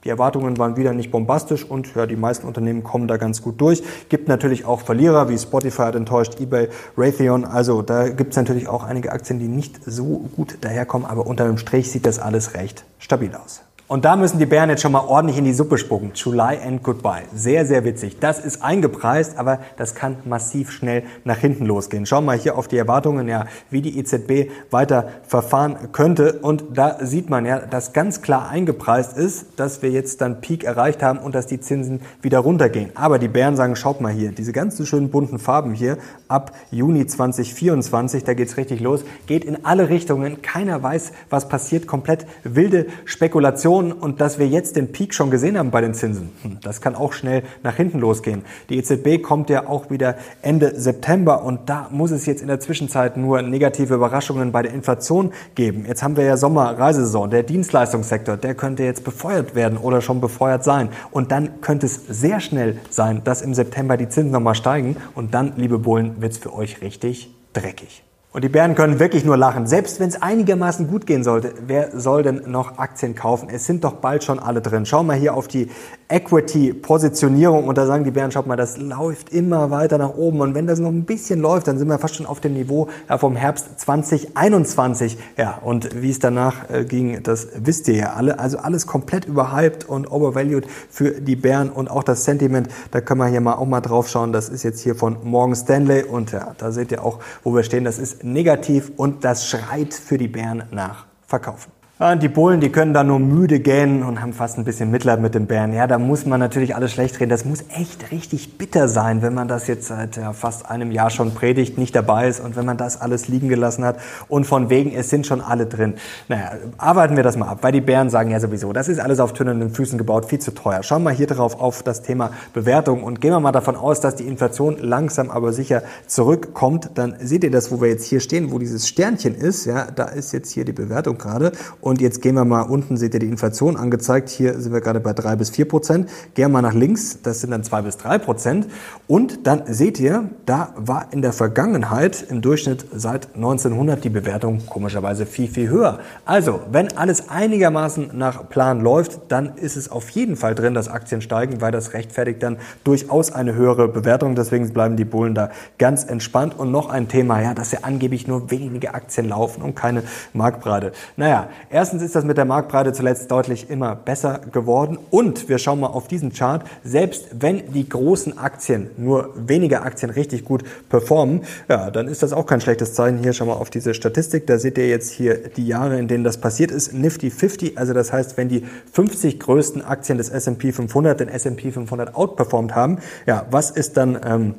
Die 0.04 0.10
Erwartungen 0.10 0.60
waren 0.60 0.78
wieder 0.78 0.94
nicht 0.94 1.10
bombastisch 1.10 1.66
und 1.66 1.96
ja, 1.96 2.06
die 2.06 2.16
meisten 2.16 2.46
Unternehmen 2.46 2.84
kommen 2.84 3.08
da 3.08 3.18
ganz 3.18 3.42
gut 3.42 3.60
durch. 3.60 3.82
Gibt 4.10 4.28
natürlich 4.28 4.66
auch 4.66 4.82
Verlierer, 4.82 5.30
wie 5.30 5.38
Spotify 5.38 5.82
hat 5.82 5.96
enttäuscht, 5.96 6.40
eBay, 6.40 6.70
Raytheon. 6.96 7.44
Also 7.44 7.82
da 7.82 8.08
gibt 8.10 8.34
es 8.34 8.38
natürlich 8.38 8.68
auch 8.68 8.84
einige 8.84 9.12
Aktien, 9.12 9.40
die 9.40 9.48
nicht 9.48 9.80
so 9.84 10.30
gut 10.36 10.60
daherkommen, 10.62 11.08
aber 11.08 11.26
unter 11.26 11.48
dem 11.48 11.58
Strich 11.58 11.92
sieht 11.92 12.06
das 12.06 12.20
alles 12.20 12.54
recht 12.54 12.86
stabil 13.00 13.34
aus. 13.34 13.67
Und 13.90 14.04
da 14.04 14.18
müssen 14.18 14.38
die 14.38 14.46
Bären 14.46 14.70
jetzt 14.70 14.82
schon 14.82 14.92
mal 14.92 15.06
ordentlich 15.06 15.38
in 15.38 15.46
die 15.46 15.54
Suppe 15.54 15.78
spucken. 15.78 16.12
July 16.14 16.58
and 16.62 16.84
Goodbye. 16.84 17.24
Sehr, 17.34 17.66
sehr 17.66 17.86
witzig. 17.86 18.20
Das 18.20 18.38
ist 18.38 18.62
eingepreist, 18.62 19.38
aber 19.38 19.60
das 19.78 19.96
kann 19.96 20.18
massiv 20.26 20.72
schnell 20.72 21.04
nach 21.24 21.38
hinten 21.38 21.66
losgehen. 21.66 22.06
Schauen 22.06 22.26
wir 22.26 22.34
mal 22.34 22.38
hier 22.38 22.58
auf 22.58 22.68
die 22.68 22.78
Erwartungen, 22.78 23.30
ja, 23.30 23.46
wie 23.70 23.82
die 23.82 23.98
EZB 23.98 24.52
weiter 24.72 25.08
verfahren 25.26 25.94
könnte. 25.94 26.34
Und 26.42 26.66
da 26.74 26.98
sieht 27.00 27.30
man 27.30 27.46
ja, 27.46 27.60
dass 27.60 27.94
ganz 27.94 28.22
klar 28.22 28.50
eingepreist 28.50 29.18
ist, 29.18 29.58
dass 29.58 29.82
wir 29.82 29.90
jetzt 29.90 30.20
dann 30.20 30.42
Peak 30.42 30.66
erreicht 30.66 31.02
haben 31.02 31.20
und 31.20 31.34
dass 31.34 31.48
die 31.48 31.62
Zinsen 31.62 32.02
wieder 32.22 32.40
runtergehen. 32.40 32.90
Aber 32.96 33.20
die 33.20 33.30
Bären 33.30 33.56
sagen, 33.56 33.78
schaut 33.78 34.02
mal 34.02 34.12
hier, 34.12 34.34
diese 34.34 34.52
ganzen 34.52 34.86
schönen 34.86 35.12
bunten 35.12 35.40
Farben 35.40 35.74
hier 35.74 35.98
ab 36.28 36.52
Juni 36.72 37.06
2024, 37.06 38.26
da 38.26 38.34
geht's 38.34 38.58
richtig 38.58 38.82
los, 38.82 39.06
geht 39.28 39.46
in 39.46 39.64
alle 39.64 39.88
Richtungen. 39.88 40.42
Keiner 40.42 40.84
weiß, 40.84 41.14
was 41.30 41.48
passiert. 41.48 41.88
Komplett 41.88 42.28
wilde 42.44 42.88
Spekulation 43.06 43.77
Inflation 43.78 43.92
und 43.92 44.22
dass 44.22 44.40
wir 44.40 44.48
jetzt 44.48 44.76
den 44.76 44.92
Peak 44.92 45.14
schon 45.14 45.32
gesehen 45.32 45.58
haben 45.58 45.72
bei 45.72 45.82
den 45.82 45.94
Zinsen, 45.94 46.32
hm, 46.42 46.58
das 46.62 46.82
kann 46.82 46.96
auch 46.96 47.14
schnell 47.14 47.44
nach 47.64 47.76
hinten 47.76 48.00
losgehen. 48.00 48.44
Die 48.70 48.78
EZB 48.78 49.22
kommt 49.22 49.50
ja 49.50 49.68
auch 49.68 49.90
wieder 49.90 50.16
Ende 50.42 50.80
September 50.80 51.44
und 51.44 51.70
da 51.70 51.88
muss 51.92 52.12
es 52.12 52.26
jetzt 52.26 52.42
in 52.42 52.48
der 52.48 52.60
Zwischenzeit 52.60 53.18
nur 53.18 53.42
negative 53.42 53.96
Überraschungen 53.96 54.52
bei 54.52 54.62
der 54.62 54.74
Inflation 54.74 55.32
geben. 55.56 55.86
Jetzt 55.88 56.04
haben 56.04 56.18
wir 56.18 56.24
ja 56.24 56.38
Sommer-Reisesaison. 56.38 57.30
Der 57.30 57.44
Dienstleistungssektor, 57.44 58.38
der 58.38 58.56
könnte 58.56 58.84
jetzt 58.84 59.04
befeuert 59.04 59.56
werden 59.56 59.78
oder 59.78 60.02
schon 60.02 60.22
befeuert 60.22 60.64
sein. 60.64 60.90
Und 61.12 61.32
dann 61.32 61.62
könnte 61.62 61.86
es 61.86 62.02
sehr 62.08 62.40
schnell 62.40 62.78
sein, 62.90 63.22
dass 63.24 63.42
im 63.42 63.54
September 63.54 63.98
die 63.98 64.10
Zinsen 64.10 64.32
nochmal 64.32 64.56
steigen 64.56 64.98
und 65.16 65.34
dann, 65.34 65.54
liebe 65.58 65.80
Bullen, 65.80 66.22
wird 66.22 66.34
es 66.34 66.38
für 66.38 66.54
euch 66.54 66.82
richtig 66.82 67.34
dreckig. 67.54 68.07
Und 68.38 68.44
die 68.44 68.50
Bären 68.50 68.76
können 68.76 69.00
wirklich 69.00 69.26
nur 69.26 69.36
lachen. 69.36 69.66
Selbst 69.66 70.00
wenn 70.00 70.10
es 70.10 70.22
einigermaßen 70.22 70.88
gut 70.88 71.08
gehen 71.08 71.24
sollte, 71.24 71.56
wer 71.66 72.00
soll 72.00 72.22
denn 72.22 72.44
noch 72.46 72.78
Aktien 72.78 73.16
kaufen? 73.16 73.50
Es 73.52 73.66
sind 73.66 73.84
doch 73.84 73.94
bald 73.94 74.24
schon 74.24 74.38
alle 74.38 74.62
drin. 74.62 74.86
Schau 74.86 75.02
mal 75.02 75.18
hier 75.18 75.34
auf 75.34 75.48
die 75.48 75.72
Equity-Positionierung 76.08 77.68
und 77.68 77.80
da 77.80 77.88
sagen 77.88 78.04
die 78.04 78.12
Bären, 78.12 78.32
schaut 78.32 78.46
mal, 78.46 78.56
das 78.56 78.78
läuft 78.78 79.34
immer 79.34 79.72
weiter 79.72 79.98
nach 79.98 80.16
oben. 80.16 80.42
Und 80.42 80.54
wenn 80.54 80.68
das 80.68 80.78
noch 80.78 80.92
ein 80.92 81.04
bisschen 81.04 81.42
läuft, 81.42 81.68
dann 81.68 81.80
sind 81.80 81.88
wir 81.88 81.98
fast 81.98 82.16
schon 82.16 82.28
auf 82.28 82.40
dem 82.40 82.54
Niveau 82.54 82.90
vom 83.18 83.36
Herbst 83.36 83.80
2021. 83.80 85.18
Ja, 85.36 85.58
und 85.64 86.00
wie 86.00 86.12
es 86.12 86.20
danach 86.20 86.70
äh, 86.70 86.86
ging, 86.86 87.24
das 87.24 87.48
wisst 87.56 87.88
ihr 87.88 87.96
ja 87.96 88.14
alle. 88.14 88.38
Also 88.38 88.60
alles 88.60 88.86
komplett 88.86 89.26
überhyped 89.26 89.90
und 89.90 90.12
overvalued 90.12 90.68
für 90.92 91.10
die 91.22 91.36
Bären 91.36 91.72
und 91.72 91.90
auch 91.90 92.04
das 92.04 92.24
Sentiment. 92.24 92.70
Da 92.92 93.02
können 93.02 93.20
wir 93.20 93.28
hier 93.28 93.42
mal 93.42 93.56
auch 93.56 93.66
mal 93.66 93.82
drauf 93.82 94.08
schauen. 94.08 94.32
Das 94.32 94.48
ist 94.48 94.62
jetzt 94.62 94.82
hier 94.82 94.94
von 94.94 95.18
Morgan 95.24 95.56
Stanley 95.56 96.04
und 96.04 96.34
ja, 96.34 96.54
da 96.60 96.72
seht 96.72 96.92
ihr 96.92 97.04
auch, 97.04 97.18
wo 97.44 97.56
wir 97.56 97.64
stehen. 97.64 97.84
Das 97.84 97.98
ist 97.98 98.27
negativ 98.34 98.92
und 98.98 99.24
das 99.24 99.50
schreit 99.50 99.94
für 99.94 100.18
die 100.18 100.28
Bären 100.28 100.64
nach 100.72 101.06
Verkaufen. 101.26 101.77
Die 102.00 102.28
Bullen, 102.28 102.62
die 102.62 102.70
können 102.70 102.94
da 102.94 103.04
nur 103.04 103.18
müde 103.18 103.60
gähnen 103.60 104.04
und 104.04 104.22
haben 104.22 104.32
fast 104.32 104.60
ein 104.60 104.66
bisschen 104.66 104.92
Mitleid 104.92 105.20
mit 105.20 105.34
den 105.34 105.48
Bären. 105.48 105.74
Ja, 105.74 105.88
da 105.88 105.98
muss 105.98 106.28
man 106.28 106.40
natürlich 106.40 106.76
alles 106.76 106.92
schlecht 106.92 107.20
reden. 107.20 107.32
Das 107.32 107.44
muss 107.44 107.64
echt 107.76 108.12
richtig 108.12 108.60
bitter 108.60 108.88
sein, 108.88 109.24
wenn 109.24 109.34
man 109.34 109.48
das 109.48 109.66
jetzt 109.66 109.88
seit 109.88 110.20
fast 110.34 110.70
einem 110.70 110.92
Jahr 110.92 111.10
schon 111.10 111.34
predigt, 111.34 111.80
nicht 111.80 111.96
dabei 111.96 112.28
ist 112.28 112.40
und 112.40 112.56
wenn 112.56 112.68
man 112.68 112.78
das 112.78 113.02
alles 113.02 113.30
liegen 113.30 113.50
gelassen 113.50 113.84
hat 113.84 113.98
und 114.28 114.46
von 114.46 114.70
wegen, 114.70 114.94
es 114.94 115.10
sind 115.10 115.26
schon 115.26 115.42
alle 115.42 115.66
drin. 115.66 115.96
Naja, 116.28 116.52
arbeiten 116.78 117.16
wir 117.16 117.24
das 117.24 117.36
mal 117.36 117.48
ab, 117.48 117.60
weil 117.62 117.72
die 117.72 117.82
Bären 117.82 118.12
sagen 118.12 118.30
ja 118.30 118.40
sowieso, 118.40 118.74
das 118.74 118.90
ist 118.90 119.00
alles 119.00 119.20
auf 119.20 119.34
tönernen 119.34 119.72
Füßen 119.72 119.98
gebaut, 119.98 120.26
viel 120.26 120.38
zu 120.38 120.52
teuer. 120.54 120.84
Schauen 120.84 121.02
wir 121.02 121.10
hier 121.10 121.26
drauf 121.26 121.60
auf 121.60 121.82
das 121.82 122.04
Thema 122.04 122.30
Bewertung 122.54 123.04
und 123.04 123.22
gehen 123.22 123.32
wir 123.32 123.40
mal 123.40 123.52
davon 123.52 123.76
aus, 123.76 124.02
dass 124.02 124.16
die 124.16 124.28
Inflation 124.28 124.78
langsam 124.80 125.32
aber 125.32 125.52
sicher 125.52 125.82
zurückkommt. 126.06 126.92
Dann 126.94 127.16
seht 127.20 127.44
ihr 127.44 127.50
das, 127.50 127.72
wo 127.72 127.82
wir 127.82 127.90
jetzt 127.90 128.06
hier 128.06 128.20
stehen, 128.20 128.52
wo 128.52 128.60
dieses 128.60 128.88
Sternchen 128.88 129.34
ist. 129.34 129.66
Ja, 129.66 129.88
da 129.90 130.04
ist 130.04 130.32
jetzt 130.32 130.52
hier 130.52 130.64
die 130.64 130.74
Bewertung 130.74 131.18
gerade 131.18 131.54
jetzt 131.96 132.22
gehen 132.22 132.36
wir 132.36 132.46
mal 132.46 132.64
unten, 132.64 132.98
seht 132.98 133.14
ihr 133.14 133.20
die 133.20 133.28
Inflation 133.28 133.78
angezeigt. 133.78 134.30
Hier 134.30 134.60
sind 134.60 134.74
wir 134.74 134.82
gerade 134.82 135.00
bei 135.00 135.14
drei 135.14 135.36
bis 135.36 135.50
vier 135.50 135.68
Prozent. 135.68 136.10
Gehen 136.34 136.46
wir 136.46 136.50
mal 136.50 136.62
nach 136.62 136.74
links, 136.74 137.20
das 137.24 137.42
sind 137.42 137.52
dann 137.52 137.64
zwei 137.64 137.82
bis 137.82 137.98
drei 137.98 138.18
Prozent. 138.18 138.68
Und 139.08 139.48
dann 139.48 139.64
seht 139.68 140.00
ihr, 140.00 140.30
da 140.46 140.74
war 140.76 141.08
in 141.12 141.22
der 141.22 141.34
Vergangenheit 141.34 142.26
im 142.30 142.42
Durchschnitt 142.42 142.86
seit 142.94 143.36
1900 143.36 144.04
die 144.04 144.10
Bewertung 144.10 144.66
komischerweise 144.66 145.26
viel, 145.26 145.48
viel 145.48 145.70
höher. 145.70 146.00
Also, 146.26 146.60
wenn 146.72 146.98
alles 146.98 147.30
einigermaßen 147.30 148.12
nach 148.14 148.50
Plan 148.50 148.82
läuft, 148.82 149.20
dann 149.30 149.56
ist 149.56 149.78
es 149.78 149.90
auf 149.90 150.10
jeden 150.10 150.36
Fall 150.36 150.56
drin, 150.56 150.74
dass 150.74 150.90
Aktien 150.90 151.22
steigen, 151.22 151.62
weil 151.62 151.72
das 151.72 151.94
rechtfertigt 151.94 152.44
dann 152.44 152.58
durchaus 152.84 153.32
eine 153.32 153.56
höhere 153.56 153.88
Bewertung. 153.88 154.36
Deswegen 154.36 154.72
bleiben 154.74 154.98
die 154.98 155.06
Bullen 155.06 155.36
da 155.36 155.52
ganz 155.78 156.04
entspannt. 156.04 156.58
Und 156.58 156.72
noch 156.72 156.90
ein 156.90 157.08
Thema, 157.08 157.42
ja, 157.42 157.54
dass 157.54 157.72
ja 157.72 157.80
angeblich 157.84 158.28
nur 158.28 158.52
wenige 158.52 158.94
Aktien 158.94 159.30
laufen 159.30 159.62
und 159.62 159.76
keine 159.76 160.04
Marktbreite. 160.34 160.92
Naja, 161.16 161.48
erstens 161.78 162.02
ist 162.02 162.16
das 162.16 162.26
mit 162.26 162.38
der 162.38 162.46
Marktbreite 162.46 162.92
zuletzt 162.92 163.30
deutlich 163.30 163.70
immer 163.70 163.96
besser 163.96 164.42
geworden. 164.52 164.98
Und 165.12 165.48
wir 165.48 165.60
schauen 165.60 165.80
mal 165.80 165.88
auf 165.88 166.08
diesen 166.08 166.34
Chart. 166.34 166.66
Selbst 166.84 167.28
wenn 167.40 167.72
die 167.72 167.88
großen 167.88 168.40
Aktien, 168.40 168.90
nur 168.98 169.32
wenige 169.36 169.84
Aktien 169.84 170.10
richtig 170.10 170.44
gut 170.44 170.64
performen, 170.90 171.44
ja, 171.70 171.92
dann 171.92 172.08
ist 172.08 172.24
das 172.24 172.34
auch 172.34 172.48
kein 172.48 172.62
schlechtes 172.62 172.96
Zeichen. 172.96 173.20
Hier 173.20 173.32
schauen 173.32 173.48
wir 173.48 173.58
auf 173.58 173.70
diese 173.70 173.94
Statistik. 173.94 174.48
Da 174.48 174.58
seht 174.58 174.80
ihr 174.80 174.90
jetzt 174.90 175.12
hier 175.12 175.36
die 175.50 175.68
Jahre, 175.68 176.00
in 176.00 176.08
denen 176.08 176.24
das 176.24 176.42
passiert 176.42 176.72
ist. 176.72 176.94
Nifty 176.94 177.30
50, 177.30 177.78
also 177.78 177.94
das 177.94 178.12
heißt, 178.12 178.38
wenn 178.38 178.50
die 178.50 178.66
50 178.94 179.40
größten 179.40 179.84
Aktien 179.84 180.18
des 180.18 180.30
S&P 180.30 180.72
500 180.72 181.20
den 181.20 181.30
S&P 181.30 181.72
500 181.72 182.16
outperformed 182.16 182.74
haben, 182.74 182.98
ja, 183.28 183.46
was 183.52 183.70
ist 183.70 183.98
dann 183.98 184.20
ähm, 184.26 184.56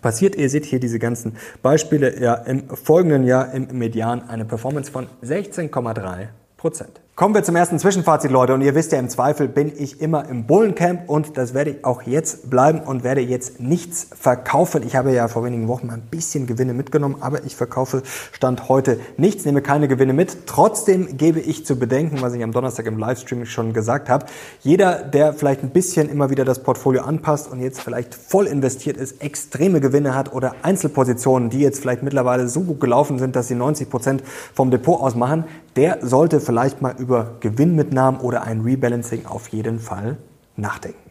passiert. 0.00 0.36
Ihr 0.36 0.48
seht 0.48 0.66
hier 0.66 0.78
diese 0.78 1.00
ganzen 1.00 1.34
Beispiele. 1.62 2.20
Ja, 2.20 2.34
im 2.34 2.68
folgenden 2.68 3.24
Jahr 3.24 3.52
im 3.52 3.76
Median 3.76 4.28
eine 4.28 4.44
Performance 4.44 4.92
von 4.92 5.08
16,3 5.24 6.28
Prozent. 6.64 6.98
Kommen 7.14 7.34
wir 7.34 7.44
zum 7.44 7.54
ersten 7.56 7.78
Zwischenfazit, 7.78 8.30
Leute. 8.30 8.54
Und 8.54 8.62
ihr 8.62 8.74
wisst 8.74 8.90
ja, 8.90 8.98
im 8.98 9.10
Zweifel 9.10 9.48
bin 9.48 9.70
ich 9.76 10.00
immer 10.00 10.28
im 10.30 10.46
Bullencamp 10.46 11.10
und 11.10 11.36
das 11.36 11.52
werde 11.52 11.72
ich 11.72 11.84
auch 11.84 12.02
jetzt 12.02 12.48
bleiben 12.48 12.80
und 12.80 13.04
werde 13.04 13.20
jetzt 13.20 13.60
nichts 13.60 14.08
verkaufen. 14.18 14.82
Ich 14.84 14.96
habe 14.96 15.12
ja 15.12 15.28
vor 15.28 15.44
wenigen 15.44 15.68
Wochen 15.68 15.88
mal 15.88 15.92
ein 15.92 16.08
bisschen 16.10 16.46
Gewinne 16.46 16.72
mitgenommen, 16.72 17.16
aber 17.20 17.44
ich 17.44 17.54
verkaufe 17.54 18.02
Stand 18.32 18.68
heute 18.70 18.98
nichts, 19.18 19.44
nehme 19.44 19.60
keine 19.60 19.88
Gewinne 19.88 20.14
mit. 20.14 20.46
Trotzdem 20.46 21.18
gebe 21.18 21.38
ich 21.38 21.66
zu 21.66 21.78
bedenken, 21.78 22.22
was 22.22 22.32
ich 22.32 22.42
am 22.42 22.50
Donnerstag 22.50 22.86
im 22.86 22.98
Livestream 22.98 23.44
schon 23.44 23.74
gesagt 23.74 24.08
habe. 24.08 24.24
Jeder, 24.62 25.04
der 25.04 25.34
vielleicht 25.34 25.62
ein 25.62 25.70
bisschen 25.70 26.08
immer 26.08 26.30
wieder 26.30 26.46
das 26.46 26.62
Portfolio 26.62 27.02
anpasst 27.02 27.52
und 27.52 27.60
jetzt 27.60 27.82
vielleicht 27.82 28.14
voll 28.14 28.46
investiert 28.46 28.96
ist, 28.96 29.22
extreme 29.22 29.80
Gewinne 29.80 30.14
hat 30.14 30.32
oder 30.32 30.54
Einzelpositionen, 30.62 31.50
die 31.50 31.60
jetzt 31.60 31.80
vielleicht 31.80 32.02
mittlerweile 32.02 32.48
so 32.48 32.62
gut 32.62 32.80
gelaufen 32.80 33.18
sind, 33.18 33.36
dass 33.36 33.48
sie 33.48 33.54
90 33.54 33.90
Prozent 33.90 34.24
vom 34.54 34.70
Depot 34.70 34.98
ausmachen, 35.00 35.44
der 35.76 36.06
sollte 36.06 36.40
vielleicht 36.40 36.82
mal 36.82 36.94
über 36.98 37.36
Gewinnmitnahmen 37.40 38.20
oder 38.20 38.42
ein 38.44 38.60
Rebalancing 38.60 39.26
auf 39.26 39.48
jeden 39.48 39.80
Fall 39.80 40.16
nachdenken. 40.56 41.03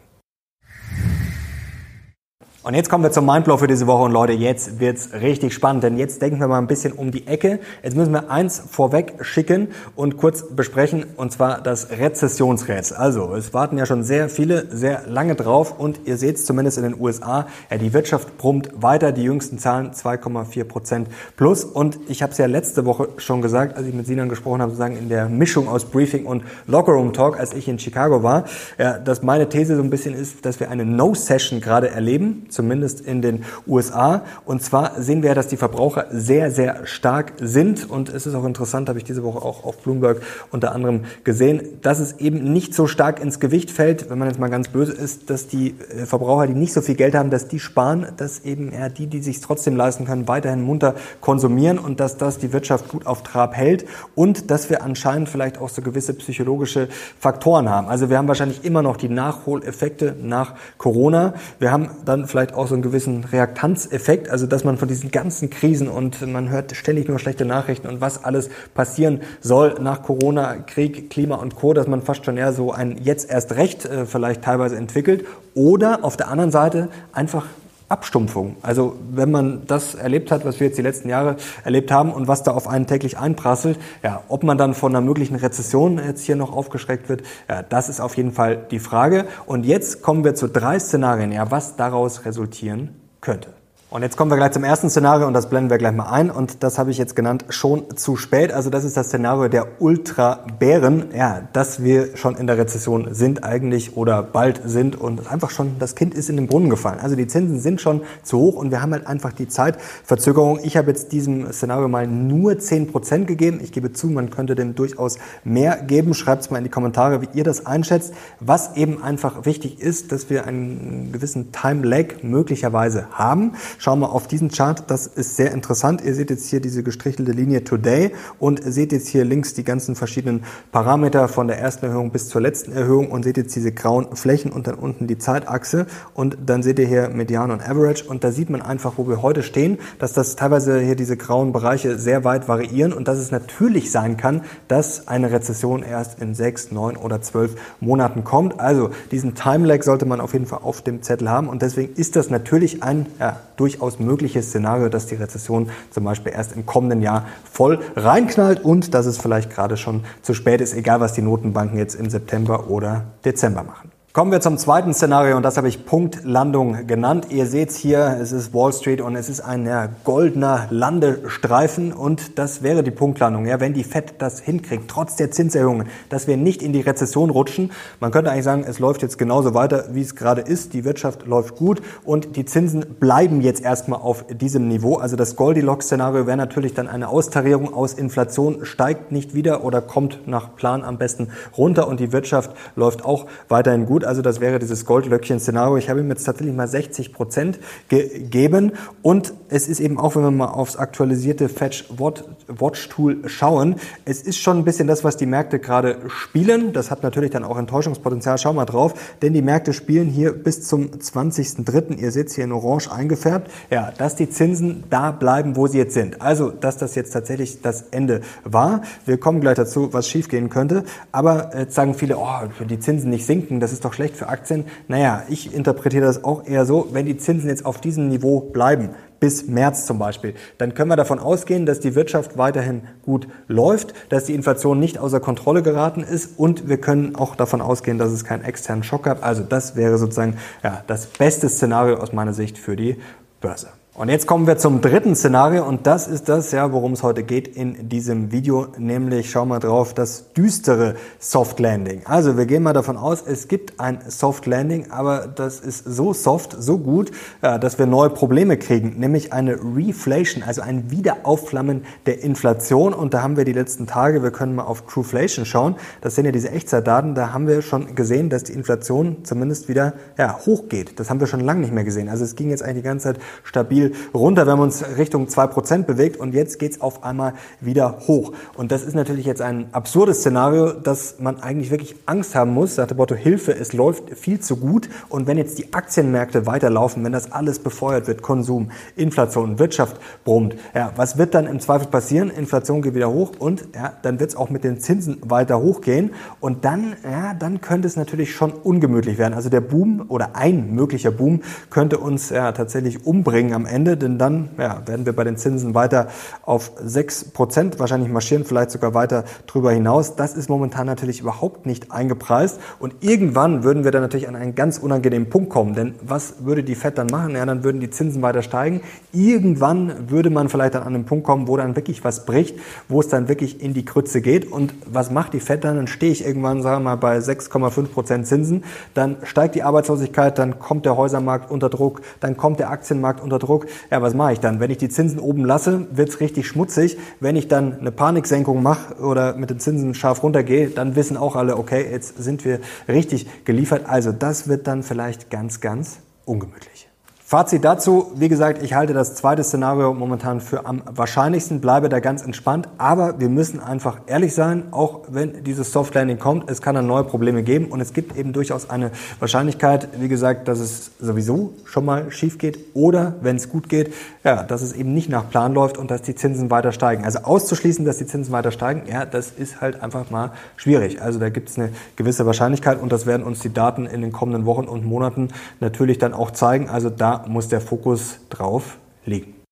Und 2.66 2.76
jetzt 2.76 2.90
kommen 2.90 3.04
wir 3.04 3.12
zum 3.12 3.26
Mindblow 3.26 3.58
für 3.58 3.68
diese 3.68 3.88
Woche. 3.88 4.04
Und 4.04 4.14
Leute, 4.14 4.32
jetzt 4.32 4.80
wird's 4.80 5.10
richtig 5.12 5.54
spannend, 5.54 5.84
denn 5.84 5.98
jetzt 5.98 6.22
denken 6.22 6.40
wir 6.40 6.48
mal 6.48 6.60
ein 6.60 6.68
bisschen 6.68 6.94
um 6.94 7.12
die 7.12 7.28
Ecke. 7.28 7.60
Jetzt 7.84 7.98
müssen 7.98 8.14
wir 8.14 8.32
eins 8.32 8.64
vorweg 8.72 9.16
schicken 9.20 9.68
und 9.98 10.16
kurz 10.16 10.46
besprechen, 10.48 11.06
und 11.18 11.34
zwar 11.34 11.60
das 11.60 11.90
Rezessionsrätsel. 11.92 12.96
Also, 12.96 13.36
es 13.36 13.54
warten 13.54 13.78
ja 13.78 13.86
schon 13.86 14.04
sehr 14.04 14.30
viele, 14.30 14.74
sehr 14.74 15.02
lange 15.08 15.36
drauf. 15.36 15.78
Und 15.78 16.00
ihr 16.06 16.16
seht 16.16 16.38
es 16.38 16.46
zumindest 16.46 16.78
in 16.78 16.84
den 16.84 16.96
USA, 16.98 17.48
ja, 17.70 17.78
die 17.78 17.92
Wirtschaft 17.92 18.38
brummt 18.38 18.70
weiter, 18.82 19.12
die 19.12 19.24
jüngsten 19.24 19.58
Zahlen 19.60 19.92
2,4 19.92 20.64
Prozent 20.64 21.10
plus. 21.36 21.66
Und 21.66 22.00
ich 22.08 22.24
habe 22.24 22.32
es 22.32 22.38
ja 22.38 22.46
letzte 22.46 22.86
Woche 22.86 23.10
schon 23.18 23.42
gesagt, 23.42 23.76
als 23.76 23.88
ich 23.88 23.94
mit 23.94 24.08
Sinan 24.08 24.30
gesprochen 24.30 24.62
habe, 24.62 24.72
sozusagen 24.72 24.96
in 24.96 25.10
der 25.10 25.28
Mischung 25.28 25.68
aus 25.68 25.84
Briefing 25.84 26.26
und 26.26 26.46
Lockerroom 26.68 27.12
Talk, 27.12 27.38
als 27.38 27.52
ich 27.52 27.68
in 27.68 27.78
Chicago 27.78 28.24
war, 28.24 28.46
ja, 28.78 29.00
dass 29.00 29.22
meine 29.22 29.50
These 29.50 29.76
so 29.76 29.84
ein 29.84 29.90
bisschen 29.90 30.14
ist, 30.14 30.46
dass 30.46 30.62
wir 30.62 30.72
eine 30.72 30.86
No-Session 30.86 31.60
gerade 31.60 31.90
erleben, 31.90 32.46
zumindest 32.54 33.02
in 33.02 33.22
den 33.22 33.44
USA. 33.68 34.24
Und 34.46 34.64
zwar 34.64 35.02
sehen 35.02 35.24
wir, 35.24 35.36
dass 35.36 35.48
die 35.48 35.58
Verbraucher 35.58 36.08
sehr, 36.12 36.52
sehr 36.52 36.86
stark 36.86 37.34
sind. 37.40 37.90
Und 37.90 38.10
es 38.10 38.26
ist 38.26 38.36
auch 38.36 38.46
interessant, 38.46 38.90
habe 38.90 39.00
ich 39.00 39.06
diese 39.06 39.24
Woche 39.24 39.40
auch 39.40 39.66
auf 39.66 39.78
Bloomberg 39.80 40.22
unter 40.52 40.74
anderem 40.74 41.02
gesehen, 41.24 41.62
dass 41.82 42.00
es 42.00 42.20
eben 42.20 42.54
nicht 42.54 42.74
so 42.74 42.88
stark 42.88 43.22
ins 43.22 43.40
Gewicht 43.40 43.72
fällt, 43.72 44.10
wenn 44.10 44.20
man 44.20 44.28
jetzt 44.28 44.40
mal 44.40 44.50
ganz 44.50 44.70
böse 44.70 44.94
ist, 44.94 45.30
dass 45.30 45.48
die 45.48 45.76
äh, 45.90 46.06
Verbraucher, 46.06 46.48
die 46.48 46.54
nicht 46.54 46.74
so 46.74 46.82
viel 46.82 46.96
Geld 46.96 47.16
haben, 47.16 47.30
dass 47.30 47.48
die 47.48 47.60
sparen, 47.60 48.08
dass 48.18 48.46
eben 48.46 48.72
eher 48.72 48.90
die, 48.90 49.08
die 49.08 49.22
sich 49.22 49.42
trotzdem 49.42 49.76
leisten 49.76 50.06
können, 50.06 50.28
weiterhin 50.28 50.62
munter 50.62 50.96
konsumieren 51.22 51.80
und 51.80 52.00
dass 52.00 52.18
das 52.18 52.38
die 52.38 52.54
Wirtschaft 52.54 52.90
gut 52.90 53.06
auf 53.06 53.24
Trab 53.24 53.56
hält 53.56 53.86
und 54.16 54.52
dass 54.52 54.70
wir 54.70 54.84
anscheinend 54.84 55.30
vielleicht 55.30 55.60
auch 55.60 55.70
so 55.70 55.82
gewisse 55.82 56.14
psychologische 56.14 56.88
Faktoren 57.20 57.70
haben. 57.70 57.88
Also 57.88 58.10
wir 58.10 58.18
haben 58.18 58.28
wahrscheinlich 58.28 58.64
immer 58.64 58.82
noch 58.82 58.98
die 58.98 59.10
Nachholeffekte 59.10 60.16
nach 60.22 60.56
Corona. 60.78 61.34
Wir 61.60 61.72
haben 61.72 61.90
dann 62.06 62.28
vielleicht 62.28 62.43
vielleicht 62.44 62.56
auch 62.56 62.68
so 62.68 62.74
einen 62.74 62.84
gewissen 62.84 63.24
Reaktanzeffekt, 63.24 64.30
also 64.30 64.48
dass 64.48 64.66
man 64.66 64.78
von 64.78 64.88
diesen 64.90 65.12
ganzen 65.12 65.50
Krisen 65.50 65.88
und 65.88 66.26
man 66.28 66.50
hört 66.50 66.76
ständig 66.76 67.08
nur 67.08 67.18
schlechte 67.18 67.46
Nachrichten 67.46 67.88
und 67.88 68.02
was 68.02 68.24
alles 68.24 68.50
passieren 68.74 69.22
soll 69.40 69.76
nach 69.80 70.04
Corona, 70.04 70.56
Krieg, 70.56 71.10
Klima 71.10 71.36
und 71.36 71.56
Co., 71.56 71.74
dass 71.74 71.88
man 71.88 72.02
fast 72.02 72.26
schon 72.26 72.36
eher 72.36 72.52
so 72.52 72.74
ein 72.74 72.98
jetzt 73.02 73.30
erst 73.30 73.56
recht 73.56 73.86
äh, 73.86 74.06
vielleicht 74.06 74.42
teilweise 74.42 74.76
entwickelt 74.76 75.26
oder 75.54 76.04
auf 76.04 76.18
der 76.18 76.28
anderen 76.28 76.52
Seite 76.52 76.90
einfach 77.14 77.46
Abstumpfung. 77.94 78.58
Also 78.64 78.98
wenn 79.12 79.30
man 79.30 79.68
das 79.68 79.94
erlebt 79.94 80.32
hat, 80.32 80.46
was 80.46 80.60
wir 80.60 80.68
jetzt 80.68 80.78
die 80.78 80.82
letzten 80.82 81.10
Jahre 81.10 81.38
erlebt 81.64 81.92
haben 81.92 82.12
und 82.12 82.28
was 82.28 82.42
da 82.42 82.52
auf 82.52 82.68
einen 82.68 82.88
täglich 82.88 83.20
einprasselt, 83.20 83.80
ja, 84.02 84.24
ob 84.28 84.44
man 84.44 84.58
dann 84.58 84.74
von 84.74 84.92
einer 84.92 85.06
möglichen 85.06 85.36
Rezession 85.36 86.02
jetzt 86.04 86.26
hier 86.26 86.36
noch 86.36 86.52
aufgeschreckt 86.52 87.08
wird, 87.08 87.22
ja, 87.48 87.62
das 87.62 87.88
ist 87.88 88.02
auf 88.02 88.18
jeden 88.18 88.32
Fall 88.32 88.66
die 88.72 88.80
Frage. 88.80 89.28
Und 89.46 89.66
jetzt 89.66 90.02
kommen 90.02 90.24
wir 90.24 90.34
zu 90.34 90.50
drei 90.50 90.80
Szenarien, 90.80 91.32
ja, 91.32 91.52
was 91.52 91.76
daraus 91.76 92.26
resultieren 92.26 92.96
könnte. 93.22 93.53
Und 93.94 94.02
jetzt 94.02 94.18
kommen 94.18 94.32
wir 94.32 94.38
gleich 94.38 94.54
zum 94.54 94.64
ersten 94.64 94.90
Szenario 94.90 95.28
und 95.28 95.36
das 95.36 95.50
blenden 95.50 95.70
wir 95.70 95.78
gleich 95.78 95.94
mal 95.94 96.10
ein. 96.10 96.32
Und 96.32 96.64
das 96.64 96.80
habe 96.80 96.90
ich 96.90 96.98
jetzt 96.98 97.16
genannt, 97.16 97.46
schon 97.50 97.96
zu 97.96 98.16
spät. 98.16 98.52
Also 98.52 98.72
das 98.72 98.86
ist 98.86 98.98
das 98.98 99.10
Szenario 99.10 99.50
der 99.50 99.80
Ultra-Bären. 99.80 101.12
Ja, 101.16 101.48
dass 101.54 101.84
wir 101.84 102.18
schon 102.18 102.36
in 102.36 102.48
der 102.48 102.58
Rezession 102.58 103.14
sind 103.14 103.44
eigentlich 103.44 103.96
oder 103.96 104.24
bald 104.24 104.62
sind 104.66 105.00
und 105.00 105.32
einfach 105.32 105.52
schon, 105.52 105.78
das 105.78 105.94
Kind 105.94 106.16
ist 106.16 106.28
in 106.32 106.38
den 106.38 106.48
Brunnen 106.48 106.72
gefallen. 106.72 107.02
Also 107.02 107.16
die 107.16 107.28
Zinsen 107.28 107.60
sind 107.60 107.82
schon 107.82 108.02
zu 108.24 108.40
hoch 108.40 108.56
und 108.56 108.72
wir 108.72 108.82
haben 108.82 108.94
halt 108.94 109.06
einfach 109.06 109.32
die 109.32 109.48
Zeitverzögerung. 109.48 110.62
Ich 110.64 110.76
habe 110.76 110.88
jetzt 110.88 111.12
diesem 111.12 111.54
Szenario 111.54 111.88
mal 111.88 112.08
nur 112.08 112.58
10 112.58 112.92
Prozent 112.92 113.28
gegeben. 113.28 113.60
Ich 113.62 113.74
gebe 113.74 113.94
zu, 113.94 114.08
man 114.08 114.32
könnte 114.32 114.56
dem 114.56 114.74
durchaus 114.74 115.20
mehr 115.44 115.78
geben. 115.78 116.16
Schreibt 116.16 116.42
es 116.42 116.50
mal 116.50 116.58
in 116.58 116.64
die 116.64 116.72
Kommentare, 116.72 117.22
wie 117.22 117.28
ihr 117.36 117.44
das 117.44 117.68
einschätzt. 117.68 118.16
Was 118.40 118.76
eben 118.76 119.04
einfach 119.04 119.46
wichtig 119.46 119.80
ist, 119.80 120.12
dass 120.12 120.32
wir 120.32 120.48
einen 120.48 121.12
gewissen 121.12 121.52
Time-Lag 121.52 122.24
möglicherweise 122.24 123.06
haben. 123.12 123.52
Schauen 123.84 124.00
wir 124.00 124.14
auf 124.14 124.28
diesen 124.28 124.50
Chart, 124.50 124.82
das 124.88 125.08
ist 125.08 125.36
sehr 125.36 125.52
interessant. 125.52 126.02
Ihr 126.06 126.16
seht 126.16 126.30
jetzt 126.30 126.48
hier 126.48 126.62
diese 126.62 126.84
gestrichelte 126.84 127.34
Linie 127.34 127.66
Today 127.66 128.14
und 128.40 128.62
seht 128.64 128.94
jetzt 128.94 129.10
hier 129.10 129.26
links 129.26 129.56
die 129.56 129.66
ganzen 129.66 129.98
verschiedenen 129.98 130.46
Parameter 130.72 131.28
von 131.28 131.50
der 131.50 131.60
ersten 131.60 131.88
Erhöhung 131.88 132.12
bis 132.12 132.30
zur 132.30 132.40
letzten 132.40 132.72
Erhöhung 132.72 133.12
und 133.12 133.24
seht 133.24 133.36
jetzt 133.36 133.54
diese 133.58 133.74
grauen 133.74 134.16
Flächen 134.16 134.54
und 134.54 134.68
dann 134.68 134.76
unten 134.76 135.08
die 135.08 135.18
Zeitachse 135.18 135.86
und 136.14 136.38
dann 136.46 136.64
seht 136.64 136.80
ihr 136.80 136.88
hier 136.88 137.10
Median 137.10 137.52
und 137.52 137.62
Average 137.62 138.06
und 138.06 138.24
da 138.24 138.32
sieht 138.32 138.50
man 138.50 138.62
einfach, 138.62 138.94
wo 138.96 139.10
wir 139.10 139.22
heute 139.22 139.44
stehen, 139.44 139.78
dass 140.00 140.14
das 140.14 140.38
teilweise 140.38 140.80
hier 140.80 140.96
diese 140.96 141.18
grauen 141.18 141.52
Bereiche 141.52 142.00
sehr 142.00 142.24
weit 142.24 142.48
variieren 142.48 142.94
und 142.94 143.10
dass 143.10 143.18
es 143.18 143.32
natürlich 143.32 143.92
sein 143.92 144.16
kann, 144.16 144.44
dass 144.70 145.10
eine 145.10 145.30
Rezession 145.30 145.84
erst 145.84 146.22
in 146.22 146.36
sechs, 146.36 146.72
neun 146.72 146.96
oder 146.96 147.22
zwölf 147.22 147.58
Monaten 147.82 148.24
kommt. 148.24 148.62
Also 148.62 148.92
diesen 149.12 149.36
Time 149.36 149.68
Lag 149.68 149.84
sollte 149.84 150.06
man 150.06 150.22
auf 150.22 150.32
jeden 150.32 150.46
Fall 150.46 150.60
auf 150.64 150.82
dem 150.82 151.02
Zettel 151.02 151.30
haben 151.30 151.50
und 151.50 151.62
deswegen 151.62 151.94
ist 151.96 152.16
das 152.16 152.30
natürlich 152.30 152.82
ein 152.82 153.08
ja, 153.20 153.42
durch 153.58 153.73
durchaus 153.74 154.00
mögliches 154.00 154.50
Szenario, 154.50 154.90
dass 154.90 155.08
die 155.08 155.16
Rezession 155.16 155.70
zum 155.90 156.04
Beispiel 156.04 156.32
erst 156.32 156.56
im 156.56 156.66
kommenden 156.66 157.02
Jahr 157.02 157.26
voll 157.50 157.80
reinknallt 157.96 158.64
und 158.64 158.94
dass 158.94 159.06
es 159.06 159.18
vielleicht 159.18 159.50
gerade 159.50 159.78
schon 159.78 160.04
zu 160.22 160.34
spät 160.34 160.62
ist, 160.62 160.74
egal 160.74 161.00
was 161.00 161.14
die 161.14 161.22
Notenbanken 161.22 161.78
jetzt 161.78 161.96
im 161.96 162.10
September 162.10 162.70
oder 162.70 163.06
Dezember 163.26 163.64
machen. 163.64 163.93
Kommen 164.16 164.32
wir 164.32 164.42
zum 164.42 164.60
zweiten 164.60 164.94
Szenario 164.94 165.38
und 165.38 165.42
das 165.42 165.58
habe 165.58 165.68
ich 165.68 165.88
Punktlandung 165.88 166.86
genannt. 166.86 167.30
Ihr 167.32 167.48
seht 167.48 167.72
hier, 167.72 168.20
es 168.22 168.32
ist 168.32 168.54
Wall 168.54 168.72
Street 168.72 169.02
und 169.02 169.16
es 169.16 169.28
ist 169.28 169.40
ein 169.42 169.68
goldener 170.04 170.68
Landestreifen 170.70 171.92
und 171.92 172.38
das 172.38 172.62
wäre 172.62 172.84
die 172.84 172.92
Punktlandung. 172.92 173.48
Ja, 173.48 173.60
wenn 173.60 173.74
die 173.74 173.84
Fed 173.84 174.14
das 174.20 174.40
hinkriegt, 174.40 174.88
trotz 174.88 175.16
der 175.16 175.32
Zinserhöhungen, 175.32 175.88
dass 176.10 176.28
wir 176.28 176.38
nicht 176.38 176.62
in 176.62 176.74
die 176.74 176.82
Rezession 176.82 177.32
rutschen. 177.32 177.72
Man 178.00 178.12
könnte 178.12 178.30
eigentlich 178.30 178.44
sagen, 178.44 178.64
es 178.68 178.78
läuft 178.78 179.02
jetzt 179.02 179.18
genauso 179.18 179.56
weiter, 179.56 179.86
wie 179.94 180.02
es 180.02 180.16
gerade 180.16 180.42
ist. 180.42 180.76
Die 180.76 180.86
Wirtschaft 180.86 181.26
läuft 181.26 181.56
gut 181.56 181.82
und 182.06 182.36
die 182.36 182.46
Zinsen 182.46 182.86
bleiben 183.00 183.42
jetzt 183.42 183.64
erstmal 183.64 184.00
auf 184.00 184.26
diesem 184.28 184.68
Niveau. 184.68 184.98
Also 184.98 185.16
das 185.16 185.36
Goldilocks-Szenario 185.36 186.28
wäre 186.28 186.38
natürlich 186.38 186.76
dann 186.76 186.88
eine 186.88 187.10
Austarierung 187.10 187.74
aus 187.74 187.94
Inflation, 187.94 188.64
steigt 188.64 189.12
nicht 189.12 189.34
wieder 189.34 189.64
oder 189.64 189.82
kommt 189.82 190.28
nach 190.28 190.56
Plan 190.56 190.84
am 190.84 191.00
besten 191.00 191.30
runter 191.58 191.88
und 191.88 192.00
die 192.00 192.12
Wirtschaft 192.12 192.52
läuft 192.76 193.04
auch 193.04 193.26
weiterhin 193.50 193.88
gut. 193.88 194.03
Also 194.06 194.22
das 194.22 194.40
wäre 194.40 194.60
dieses 194.60 194.86
Goldlöckchen-Szenario. 194.86 195.78
Ich 195.78 195.90
habe 195.90 196.00
ihm 196.00 196.10
jetzt 196.10 196.24
tatsächlich 196.24 196.56
mal 196.56 196.68
60 196.68 197.14
Prozent 197.14 197.60
gegeben. 197.90 198.74
Und 199.02 199.34
es 199.50 199.68
ist 199.68 199.80
eben 199.80 200.00
auch, 200.00 200.16
wenn 200.16 200.24
wir 200.24 200.32
mal 200.32 200.48
aufs 200.48 200.76
aktualisierte 200.76 201.50
Fetch 201.50 201.86
Watch 201.98 202.90
Tool 202.90 203.28
schauen, 203.28 203.76
es 204.06 204.22
ist 204.22 204.38
schon 204.38 204.58
ein 204.58 204.64
bisschen 204.64 204.88
das, 204.88 205.04
was 205.04 205.18
die 205.18 205.26
Märkte 205.26 205.60
gerade 205.60 205.98
spielen. 206.08 206.74
Das 206.74 206.92
hat 206.92 207.04
natürlich 207.04 207.32
dann 207.32 207.44
auch 207.44 207.58
Enttäuschungspotenzial. 207.58 208.38
Schau 208.38 208.54
mal 208.54 208.66
drauf. 208.66 208.94
Denn 209.22 209.34
die 209.34 209.42
Märkte 209.42 209.74
spielen 209.74 210.08
hier 210.08 210.34
bis 210.34 210.68
zum 210.68 210.88
20.03. 210.92 211.98
Ihr 211.98 212.12
seht 212.12 212.28
es 212.28 212.36
hier 212.36 212.44
in 212.44 212.52
Orange 212.52 212.92
eingefärbt. 212.92 213.52
Ja, 213.70 213.92
dass 213.98 214.16
die 214.16 214.30
Zinsen 214.30 214.84
da 214.90 215.12
bleiben, 215.12 215.56
wo 215.56 215.68
sie 215.68 215.78
jetzt 215.78 215.94
sind. 215.94 216.22
Also, 216.22 216.50
dass 216.50 216.78
das 216.78 216.96
jetzt 216.96 217.12
tatsächlich 217.12 217.62
das 217.62 217.86
Ende 217.92 218.22
war. 218.44 218.82
Wir 219.06 219.18
kommen 219.18 219.42
gleich 219.42 219.56
dazu, 219.56 219.94
was 219.94 220.08
schiefgehen 220.08 220.50
könnte. 220.50 220.84
Aber 221.12 221.52
jetzt 221.58 221.76
sagen 221.76 221.94
viele, 221.94 222.18
oh, 222.18 222.30
die 222.68 222.80
Zinsen 222.80 223.10
nicht 223.10 223.26
sinken, 223.26 223.60
das 223.60 223.72
ist 223.72 223.86
doch 223.86 223.93
schlecht 223.94 224.16
für 224.16 224.28
Aktien. 224.28 224.66
Naja, 224.88 225.24
ich 225.30 225.54
interpretiere 225.54 226.06
das 226.06 226.24
auch 226.24 226.46
eher 226.46 226.66
so, 226.66 226.90
wenn 226.92 227.06
die 227.06 227.18
Zinsen 227.18 227.50
jetzt 227.50 227.66
auf 227.66 227.80
diesem 227.80 228.08
Niveau 228.08 228.40
bleiben, 228.40 228.90
bis 229.20 229.48
März 229.48 229.86
zum 229.86 230.00
Beispiel, 230.00 230.34
dann 230.58 230.74
können 230.74 230.90
wir 230.90 230.98
davon 230.98 231.18
ausgehen, 231.18 231.66
dass 231.66 231.80
die 231.80 231.96
Wirtschaft 231.96 232.38
weiterhin 232.38 232.82
gut 233.04 233.30
läuft, 233.48 233.94
dass 234.10 234.26
die 234.26 234.34
Inflation 234.34 234.80
nicht 234.80 234.98
außer 234.98 235.22
Kontrolle 235.22 235.64
geraten 235.64 236.04
ist 236.04 236.38
und 236.38 236.68
wir 236.68 236.78
können 236.78 237.16
auch 237.16 237.38
davon 237.38 237.62
ausgehen, 237.62 237.98
dass 237.98 238.12
es 238.12 238.26
keinen 238.26 238.44
externen 238.44 238.84
Schock 238.84 239.04
gab. 239.04 239.26
Also 239.26 239.44
das 239.44 239.78
wäre 239.78 239.98
sozusagen 239.98 240.36
ja, 240.62 240.84
das 240.88 241.06
beste 241.06 241.48
Szenario 241.48 242.00
aus 242.00 242.12
meiner 242.12 242.34
Sicht 242.34 242.58
für 242.58 242.76
die 242.76 242.98
Börse. 243.40 243.70
Und 243.96 244.10
jetzt 244.10 244.26
kommen 244.26 244.48
wir 244.48 244.58
zum 244.58 244.82
dritten 244.82 245.16
Szenario 245.16 245.68
und 245.68 245.86
das 245.86 246.08
ist 246.08 246.28
das, 246.28 246.52
ja, 246.52 246.72
worum 246.72 246.94
es 246.94 247.04
heute 247.04 247.22
geht 247.22 247.48
in 247.48 247.90
diesem 247.90 248.32
Video, 248.32 248.66
nämlich 248.80 249.30
schau 249.30 249.46
mal 249.46 249.60
drauf, 249.60 249.94
das 249.94 250.34
düstere 250.34 250.96
Soft 251.20 251.60
Landing. 251.60 252.02
Also 252.06 252.36
wir 252.36 252.48
gehen 252.48 252.64
mal 252.64 252.74
davon 252.74 252.98
aus, 252.98 253.22
es 253.22 253.48
gibt 253.48 253.80
ein 253.80 254.00
Soft 254.08 254.48
Landing, 254.48 254.90
aber 254.90 255.28
das 255.28 255.60
ist 255.60 255.86
so 255.86 256.12
soft, 256.12 256.56
so 256.58 256.80
gut, 256.80 257.12
ja, 257.44 257.60
dass 257.60 257.78
wir 257.78 257.86
neue 257.86 258.10
Probleme 258.10 258.58
kriegen, 258.58 258.96
nämlich 258.98 259.32
eine 259.32 259.60
Reflation, 259.62 260.42
also 260.42 260.64
ein 260.64 260.90
Wiederaufflammen 260.90 261.86
der 262.08 262.24
Inflation. 262.24 262.96
Und 262.96 263.14
da 263.14 263.22
haben 263.22 263.38
wir 263.38 263.46
die 263.46 263.54
letzten 263.54 263.86
Tage, 263.86 264.24
wir 264.24 264.32
können 264.32 264.56
mal 264.56 264.64
auf 264.64 264.88
Trueflation 264.88 265.46
schauen, 265.46 265.76
das 266.02 266.16
sind 266.16 266.26
ja 266.26 266.32
diese 266.32 266.50
Echtzeitdaten, 266.50 267.14
da 267.14 267.32
haben 267.32 267.48
wir 267.48 267.62
schon 267.62 267.94
gesehen, 267.94 268.32
dass 268.32 268.44
die 268.44 268.54
Inflation 268.54 269.18
zumindest 269.24 269.70
wieder 269.70 269.94
ja, 270.18 270.40
hochgeht. 270.48 271.00
Das 271.00 271.12
haben 271.12 271.20
wir 271.20 271.28
schon 271.28 271.42
lange 271.42 271.62
nicht 271.62 271.74
mehr 271.76 271.84
gesehen. 271.84 272.10
Also 272.10 272.24
es 272.24 272.36
ging 272.36 272.50
jetzt 272.50 272.64
eigentlich 272.64 272.82
die 272.82 272.88
ganze 272.88 273.14
Zeit 273.14 273.20
stabil 273.44 273.83
stabil 273.84 273.94
runter. 274.14 274.46
Wir 274.46 274.54
haben 274.54 274.62
uns 274.62 274.84
Richtung 274.98 275.28
2% 275.28 275.84
bewegt 275.84 276.18
und 276.18 276.34
jetzt 276.34 276.60
geht's 276.60 276.82
auf 276.82 277.04
einmal 277.04 277.34
wieder 277.60 278.00
hoch. 278.08 278.34
Und 278.56 278.72
das 278.72 278.84
ist 278.84 278.96
natürlich 278.96 279.26
jetzt 279.26 279.42
ein 279.42 279.68
absurdes 279.72 280.20
Szenario, 280.20 280.72
dass 280.72 281.20
man 281.20 281.42
eigentlich 281.42 281.72
wirklich 281.72 281.96
Angst 282.06 282.36
haben 282.36 282.52
muss, 282.52 282.76
sagt 282.76 282.92
der 282.92 282.98
Motto 282.98 283.16
Hilfe, 283.16 283.54
es 283.54 283.74
läuft 283.74 284.18
viel 284.18 284.40
zu 284.40 284.58
gut. 284.58 284.90
Und 285.10 285.28
wenn 285.28 285.38
jetzt 285.38 285.58
die 285.58 285.74
Aktienmärkte 285.74 286.46
weiterlaufen, 286.46 287.04
wenn 287.04 287.12
das 287.12 287.32
alles 287.32 287.60
befeuert 287.60 288.08
wird, 288.08 288.22
Konsum, 288.22 288.72
Inflation, 288.96 289.60
Wirtschaft 289.60 290.00
brummt, 290.24 290.56
ja, 290.74 290.92
was 290.96 291.18
wird 291.18 291.34
dann 291.34 291.48
im 291.48 291.60
Zweifel 291.60 291.88
passieren? 291.88 292.30
Inflation 292.30 292.82
geht 292.82 292.96
wieder 292.96 293.12
hoch 293.12 293.32
und 293.40 293.68
ja, 293.76 293.94
dann 294.02 294.20
wird's 294.20 294.36
auch 294.36 294.50
mit 294.50 294.64
den 294.64 294.80
Zinsen 294.80 295.18
weiter 295.22 295.60
hochgehen. 295.60 296.12
Und 296.40 296.66
dann, 296.66 296.96
ja, 297.04 297.34
dann 297.34 297.62
könnte 297.62 297.88
es 297.88 297.96
natürlich 297.96 298.34
schon 298.34 298.52
ungemütlich 298.52 299.18
werden. 299.18 299.34
Also 299.34 299.50
der 299.50 299.62
Boom 299.62 300.06
oder 300.08 300.36
ein 300.36 300.74
möglicher 300.74 301.12
Boom 301.12 301.42
könnte 301.70 301.98
uns 301.98 302.30
ja 302.30 302.52
tatsächlich 302.52 303.06
umbringen 303.06 303.54
am 303.54 303.66
Ende, 303.66 303.73
denn 303.82 304.18
dann 304.18 304.50
ja, 304.58 304.82
werden 304.86 305.06
wir 305.06 305.14
bei 305.14 305.24
den 305.24 305.38
Zinsen 305.38 305.74
weiter 305.74 306.08
auf 306.44 306.72
6% 306.80 307.80
wahrscheinlich 307.80 308.10
marschieren, 308.12 308.46
vielleicht 308.46 308.72
sogar 308.72 308.94
weiter 308.94 309.24
drüber 309.48 309.72
hinaus. 309.72 310.16
Das 310.16 310.36
ist 310.36 310.50
momentan 310.50 310.86
natürlich 310.86 311.22
überhaupt 311.22 311.66
nicht 311.66 311.92
eingepreist 311.92 312.60
und 312.80 312.96
irgendwann 313.02 313.64
würden 313.64 313.84
wir 313.84 313.92
dann 313.92 314.02
natürlich 314.02 314.28
an 314.28 314.36
einen 314.36 314.56
ganz 314.56 314.78
unangenehmen 314.78 315.30
Punkt 315.30 315.50
kommen, 315.50 315.74
denn 315.74 315.96
was 316.02 316.36
würde 316.46 316.64
die 316.64 316.76
Fed 316.76 316.98
dann 316.98 317.08
machen? 317.08 317.36
Ja, 317.36 317.46
dann 317.46 317.64
würden 317.64 317.82
die 317.82 317.90
Zinsen 317.90 318.22
weiter 318.22 318.44
steigen. 318.44 318.82
Irgendwann 319.12 320.10
würde 320.10 320.30
man 320.30 320.50
vielleicht 320.50 320.76
dann 320.76 320.84
an 320.84 320.94
einen 320.94 321.06
Punkt 321.06 321.26
kommen, 321.26 321.48
wo 321.48 321.58
dann 321.58 321.76
wirklich 321.76 322.04
was 322.04 322.26
bricht, 322.26 322.60
wo 322.88 323.00
es 323.00 323.08
dann 323.08 323.28
wirklich 323.28 323.62
in 323.62 323.74
die 323.74 323.86
Krütze 323.86 324.22
geht 324.22 324.52
und 324.52 324.74
was 324.86 325.12
macht 325.12 325.34
die 325.34 325.40
Fed 325.40 325.64
dann? 325.64 325.78
Dann 325.78 325.88
stehe 325.88 326.12
ich 326.12 326.26
irgendwann, 326.26 326.62
sagen 326.62 326.84
wir 326.84 326.92
mal, 326.92 326.96
bei 326.98 327.18
6,5% 327.18 328.24
Zinsen, 328.24 328.64
dann 328.94 329.18
steigt 329.24 329.56
die 329.56 329.64
Arbeitslosigkeit, 329.64 330.38
dann 330.38 330.60
kommt 330.60 330.86
der 330.86 330.98
Häusermarkt 330.98 331.50
unter 331.50 331.70
Druck, 331.70 332.02
dann 332.20 332.38
kommt 332.38 332.60
der 332.60 332.70
Aktienmarkt 332.70 333.22
unter 333.22 333.40
Druck. 333.40 333.63
Ja, 333.92 334.02
was 334.02 334.14
mache 334.14 334.34
ich 334.34 334.40
dann? 334.40 334.60
Wenn 334.60 334.72
ich 334.72 334.78
die 334.78 334.90
Zinsen 334.90 335.20
oben 335.20 335.46
lasse, 335.46 335.88
wird's 335.92 336.20
richtig 336.20 336.48
schmutzig. 336.48 336.98
Wenn 337.20 337.36
ich 337.36 337.48
dann 337.48 337.80
eine 337.80 337.92
Paniksenkung 337.92 338.62
mache 338.64 338.96
oder 338.96 339.36
mit 339.36 339.50
den 339.50 339.60
Zinsen 339.60 339.94
scharf 339.94 340.24
runtergehe, 340.24 340.70
dann 340.70 340.96
wissen 340.96 341.18
auch 341.18 341.36
alle, 341.36 341.58
okay, 341.58 341.86
jetzt 341.90 342.18
sind 342.18 342.46
wir 342.46 342.60
richtig 342.88 343.46
geliefert. 343.46 343.84
Also 343.88 344.12
das 344.12 344.48
wird 344.48 344.68
dann 344.68 344.84
vielleicht 344.84 345.30
ganz, 345.30 345.62
ganz 345.62 346.00
ungemütlich. 346.26 346.88
Fazit 347.26 347.64
dazu, 347.64 348.12
wie 348.16 348.28
gesagt, 348.28 348.62
ich 348.62 348.74
halte 348.74 348.94
das 348.94 349.16
zweite 349.16 349.44
Szenario 349.44 349.94
momentan 349.94 350.42
für 350.42 350.66
am 350.66 350.84
wahrscheinlichsten, 350.86 351.62
bleibe 351.62 351.88
da 351.88 352.00
ganz 352.00 352.22
entspannt, 352.22 352.68
aber 352.78 353.20
wir 353.20 353.30
müssen 353.30 353.60
einfach 353.62 354.02
ehrlich 354.08 354.36
sein, 354.36 354.66
auch 354.72 355.02
wenn 355.10 355.44
dieses 355.44 355.72
Soft 355.72 355.96
Landing 355.96 356.20
kommt, 356.20 356.52
es 356.52 356.62
kann 356.62 356.76
dann 356.76 356.86
neue 356.86 357.06
Probleme 357.06 357.42
geben 357.42 357.68
und 357.68 357.80
es 357.80 357.94
gibt 357.94 358.18
eben 358.18 358.34
durchaus 358.34 358.70
eine 358.70 358.92
Wahrscheinlichkeit, 359.20 359.88
wie 360.00 360.10
gesagt, 360.10 360.48
dass 360.48 360.60
es 360.60 360.92
sowieso 361.00 361.54
schon 361.64 361.86
mal 361.86 362.12
schief 362.12 362.38
geht 362.38 362.60
oder, 362.76 363.16
wenn 363.22 363.38
es 363.38 363.50
gut 363.50 363.70
geht, 363.70 363.94
ja, 364.24 364.44
dass 364.44 364.62
es 364.62 364.74
eben 364.74 364.94
nicht 364.94 365.10
nach 365.10 365.30
Plan 365.30 365.54
läuft 365.54 365.78
und 365.78 365.90
dass 365.90 366.02
die 366.02 366.16
Zinsen 366.16 366.52
weiter 366.52 366.74
steigen. 366.74 367.06
Also 367.06 367.20
auszuschließen, 367.20 367.86
dass 367.86 367.98
die 367.98 368.06
Zinsen 368.06 368.34
weiter 368.34 368.52
steigen, 368.52 368.84
ja, 368.88 369.06
das 369.06 369.32
ist 369.32 369.62
halt 369.62 369.82
einfach 369.82 370.12
mal 370.12 370.32
schwierig. 370.58 371.02
Also 371.02 371.20
da 371.20 371.30
gibt 371.30 371.50
es 371.50 371.58
eine 371.58 371.70
gewisse 371.96 372.26
Wahrscheinlichkeit 372.26 372.80
und 372.80 372.92
das 372.92 373.06
werden 373.06 373.24
uns 373.24 373.40
die 373.40 373.54
Daten 373.54 373.86
in 373.86 374.02
den 374.02 374.12
kommenden 374.12 374.46
Wochen 374.46 374.66
und 374.66 374.86
Monaten 374.86 375.30
natürlich 375.62 375.98
dann 375.98 376.14
auch 376.14 376.30
zeigen. 376.32 376.70
Also 376.70 376.90
da 376.90 377.13
muss 377.28 377.48
der 377.48 377.62
Fokus 377.62 378.20
drauf 378.30 378.78
liegen. 379.06 379.43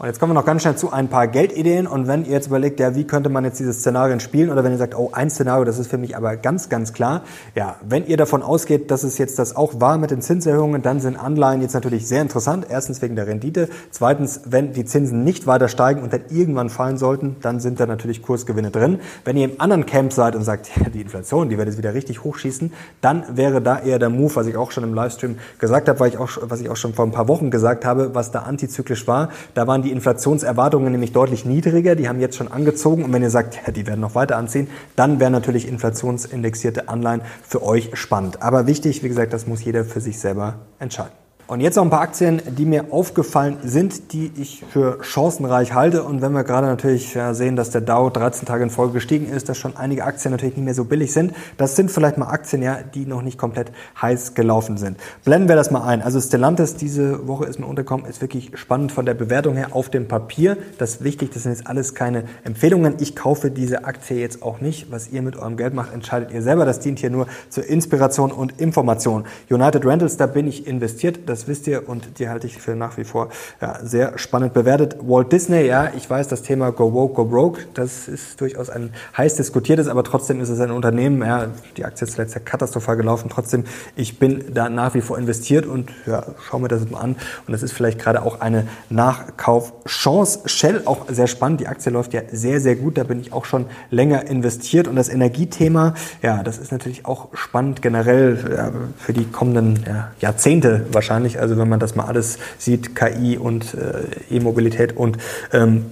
Und 0.00 0.06
jetzt 0.06 0.18
kommen 0.18 0.30
wir 0.30 0.34
noch 0.34 0.46
ganz 0.46 0.62
schnell 0.62 0.76
zu 0.76 0.90
ein 0.92 1.08
paar 1.08 1.28
Geldideen. 1.28 1.86
Und 1.86 2.06
wenn 2.06 2.24
ihr 2.24 2.30
jetzt 2.30 2.46
überlegt, 2.46 2.80
ja, 2.80 2.94
wie 2.94 3.04
könnte 3.04 3.28
man 3.28 3.44
jetzt 3.44 3.60
diese 3.60 3.74
Szenarien 3.74 4.18
spielen? 4.18 4.48
Oder 4.48 4.64
wenn 4.64 4.72
ihr 4.72 4.78
sagt, 4.78 4.96
oh, 4.96 5.10
ein 5.12 5.28
Szenario, 5.28 5.64
das 5.64 5.78
ist 5.78 5.90
für 5.90 5.98
mich 5.98 6.16
aber 6.16 6.38
ganz, 6.38 6.70
ganz 6.70 6.94
klar. 6.94 7.22
Ja, 7.54 7.76
wenn 7.86 8.06
ihr 8.06 8.16
davon 8.16 8.42
ausgeht, 8.42 8.90
dass 8.90 9.02
es 9.02 9.18
jetzt 9.18 9.38
das 9.38 9.54
auch 9.54 9.78
war 9.78 9.98
mit 9.98 10.10
den 10.10 10.22
Zinserhöhungen, 10.22 10.80
dann 10.80 11.00
sind 11.00 11.18
Anleihen 11.18 11.60
jetzt 11.60 11.74
natürlich 11.74 12.08
sehr 12.08 12.22
interessant. 12.22 12.64
Erstens 12.70 13.02
wegen 13.02 13.14
der 13.14 13.26
Rendite. 13.26 13.68
Zweitens, 13.90 14.40
wenn 14.46 14.72
die 14.72 14.86
Zinsen 14.86 15.22
nicht 15.22 15.46
weiter 15.46 15.68
steigen 15.68 16.00
und 16.00 16.14
dann 16.14 16.22
irgendwann 16.30 16.70
fallen 16.70 16.96
sollten, 16.96 17.36
dann 17.42 17.60
sind 17.60 17.78
da 17.78 17.84
natürlich 17.84 18.22
Kursgewinne 18.22 18.70
drin. 18.70 19.00
Wenn 19.26 19.36
ihr 19.36 19.50
im 19.50 19.60
anderen 19.60 19.84
Camp 19.84 20.14
seid 20.14 20.34
und 20.34 20.44
sagt, 20.44 20.70
ja, 20.76 20.88
die 20.88 21.02
Inflation, 21.02 21.50
die 21.50 21.58
wird 21.58 21.68
jetzt 21.68 21.76
wieder 21.76 21.92
richtig 21.92 22.24
hochschießen, 22.24 22.72
dann 23.02 23.36
wäre 23.36 23.60
da 23.60 23.78
eher 23.78 23.98
der 23.98 24.08
Move, 24.08 24.34
was 24.34 24.46
ich 24.46 24.56
auch 24.56 24.70
schon 24.70 24.84
im 24.84 24.94
Livestream 24.94 25.36
gesagt 25.58 25.90
habe, 25.90 26.00
weil 26.00 26.08
ich 26.08 26.16
auch, 26.16 26.30
was 26.40 26.62
ich 26.62 26.70
auch 26.70 26.76
schon 26.76 26.94
vor 26.94 27.04
ein 27.04 27.12
paar 27.12 27.28
Wochen 27.28 27.50
gesagt 27.50 27.84
habe, 27.84 28.14
was 28.14 28.30
da 28.30 28.44
antizyklisch 28.44 29.06
war. 29.06 29.28
Da 29.52 29.66
waren 29.66 29.82
die 29.82 29.89
die 29.90 29.96
Inflationserwartungen 29.96 30.92
nämlich 30.92 31.12
deutlich 31.12 31.44
niedriger, 31.44 31.96
die 31.96 32.08
haben 32.08 32.20
jetzt 32.20 32.36
schon 32.36 32.48
angezogen 32.48 33.04
und 33.04 33.12
wenn 33.12 33.22
ihr 33.22 33.30
sagt, 33.30 33.58
ja, 33.66 33.72
die 33.72 33.86
werden 33.86 34.00
noch 34.00 34.14
weiter 34.14 34.36
anziehen, 34.36 34.68
dann 34.94 35.18
wären 35.18 35.32
natürlich 35.32 35.66
inflationsindexierte 35.66 36.88
Anleihen 36.88 37.22
für 37.42 37.62
euch 37.62 37.90
spannend. 37.94 38.40
Aber 38.40 38.68
wichtig, 38.68 39.02
wie 39.02 39.08
gesagt, 39.08 39.32
das 39.32 39.48
muss 39.48 39.64
jeder 39.64 39.84
für 39.84 40.00
sich 40.00 40.20
selber 40.20 40.60
entscheiden. 40.78 41.19
Und 41.50 41.58
jetzt 41.58 41.74
noch 41.74 41.82
ein 41.82 41.90
paar 41.90 42.02
Aktien, 42.02 42.40
die 42.56 42.64
mir 42.64 42.92
aufgefallen 42.92 43.56
sind, 43.64 44.12
die 44.12 44.30
ich 44.36 44.62
für 44.70 45.02
chancenreich 45.02 45.74
halte. 45.74 46.04
Und 46.04 46.22
wenn 46.22 46.30
wir 46.30 46.44
gerade 46.44 46.68
natürlich 46.68 47.18
sehen, 47.32 47.56
dass 47.56 47.70
der 47.70 47.80
Dow 47.80 48.08
13 48.08 48.46
Tage 48.46 48.62
in 48.62 48.70
Folge 48.70 48.92
gestiegen 48.92 49.28
ist, 49.28 49.48
dass 49.48 49.58
schon 49.58 49.76
einige 49.76 50.04
Aktien 50.04 50.30
natürlich 50.30 50.54
nicht 50.54 50.64
mehr 50.64 50.74
so 50.74 50.84
billig 50.84 51.12
sind, 51.12 51.32
das 51.56 51.74
sind 51.74 51.90
vielleicht 51.90 52.18
mal 52.18 52.28
Aktien, 52.28 52.62
ja, 52.62 52.78
die 52.94 53.04
noch 53.04 53.22
nicht 53.22 53.36
komplett 53.36 53.72
heiß 54.00 54.34
gelaufen 54.34 54.76
sind. 54.76 54.96
Blenden 55.24 55.48
wir 55.48 55.56
das 55.56 55.72
mal 55.72 55.82
ein. 55.82 56.02
Also 56.02 56.20
Stellantis 56.20 56.76
diese 56.76 57.26
Woche 57.26 57.46
ist 57.46 57.58
mir 57.58 57.66
untergekommen, 57.66 58.06
ist 58.06 58.20
wirklich 58.20 58.52
spannend 58.54 58.92
von 58.92 59.04
der 59.04 59.14
Bewertung 59.14 59.56
her 59.56 59.70
auf 59.72 59.88
dem 59.88 60.06
Papier. 60.06 60.56
Das 60.78 60.90
ist 60.92 61.04
wichtig, 61.04 61.32
das 61.34 61.42
sind 61.42 61.50
jetzt 61.50 61.66
alles 61.66 61.96
keine 61.96 62.26
Empfehlungen. 62.44 62.94
Ich 63.00 63.16
kaufe 63.16 63.50
diese 63.50 63.86
Aktie 63.86 64.20
jetzt 64.20 64.44
auch 64.44 64.60
nicht. 64.60 64.92
Was 64.92 65.10
ihr 65.10 65.20
mit 65.20 65.36
eurem 65.36 65.56
Geld 65.56 65.74
macht, 65.74 65.92
entscheidet 65.92 66.30
ihr 66.30 66.42
selber. 66.42 66.64
Das 66.64 66.78
dient 66.78 67.00
hier 67.00 67.10
nur 67.10 67.26
zur 67.48 67.66
Inspiration 67.66 68.30
und 68.30 68.60
Information. 68.60 69.24
United 69.50 69.84
Rentals, 69.84 70.16
da 70.16 70.28
bin 70.28 70.46
ich 70.46 70.68
investiert. 70.68 71.18
Das 71.26 71.39
das 71.40 71.48
wisst 71.48 71.66
ihr 71.66 71.88
und 71.88 72.18
die 72.18 72.28
halte 72.28 72.46
ich 72.46 72.58
für 72.58 72.76
nach 72.76 72.98
wie 72.98 73.04
vor 73.04 73.30
ja, 73.62 73.78
sehr 73.82 74.18
spannend 74.18 74.52
bewertet. 74.52 74.96
Walt 75.00 75.32
Disney, 75.32 75.62
ja, 75.62 75.90
ich 75.96 76.08
weiß, 76.08 76.28
das 76.28 76.42
Thema 76.42 76.70
Go 76.70 76.92
Woke, 76.92 77.14
Go 77.14 77.24
Broke, 77.24 77.62
das 77.72 78.08
ist 78.08 78.40
durchaus 78.40 78.68
ein 78.68 78.92
heiß 79.16 79.36
diskutiertes, 79.36 79.88
aber 79.88 80.04
trotzdem 80.04 80.40
ist 80.40 80.50
es 80.50 80.60
ein 80.60 80.70
Unternehmen, 80.70 81.22
ja, 81.22 81.46
die 81.78 81.84
Aktie 81.84 82.06
ist 82.06 82.18
letztes 82.18 82.34
Jahr 82.34 82.44
katastrophal 82.44 82.96
gelaufen, 82.96 83.30
trotzdem, 83.32 83.64
ich 83.96 84.18
bin 84.18 84.52
da 84.52 84.68
nach 84.68 84.94
wie 84.94 85.00
vor 85.00 85.18
investiert 85.18 85.64
und 85.64 85.90
ja, 86.06 86.24
schau 86.46 86.58
mir 86.58 86.68
das 86.68 86.88
mal 86.90 87.00
an 87.00 87.16
und 87.46 87.52
das 87.52 87.62
ist 87.62 87.72
vielleicht 87.72 87.98
gerade 87.98 88.22
auch 88.22 88.40
eine 88.40 88.66
Nachkaufchance. 88.90 90.40
Shell 90.44 90.82
auch 90.84 91.06
sehr 91.08 91.26
spannend, 91.26 91.60
die 91.60 91.68
Aktie 91.68 91.90
läuft 91.90 92.12
ja 92.12 92.20
sehr, 92.30 92.60
sehr 92.60 92.76
gut, 92.76 92.98
da 92.98 93.04
bin 93.04 93.18
ich 93.20 93.32
auch 93.32 93.46
schon 93.46 93.64
länger 93.90 94.26
investiert 94.26 94.88
und 94.88 94.96
das 94.96 95.08
Energiethema, 95.08 95.94
ja, 96.20 96.42
das 96.42 96.58
ist 96.58 96.70
natürlich 96.70 97.06
auch 97.06 97.28
spannend 97.32 97.80
generell 97.80 98.38
ja, 98.54 98.72
für 98.98 99.14
die 99.14 99.24
kommenden 99.24 99.82
ja, 99.86 100.10
Jahrzehnte 100.20 100.86
wahrscheinlich 100.92 101.29
wahrscheinlich. 101.29 101.29
Also 101.38 101.56
wenn 101.58 101.68
man 101.68 101.80
das 101.80 101.94
mal 101.94 102.04
alles 102.04 102.38
sieht, 102.58 102.96
KI 102.96 103.38
und 103.38 103.74
äh, 103.74 104.34
E-Mobilität 104.34 104.96
und 104.96 105.18
ähm, 105.52 105.86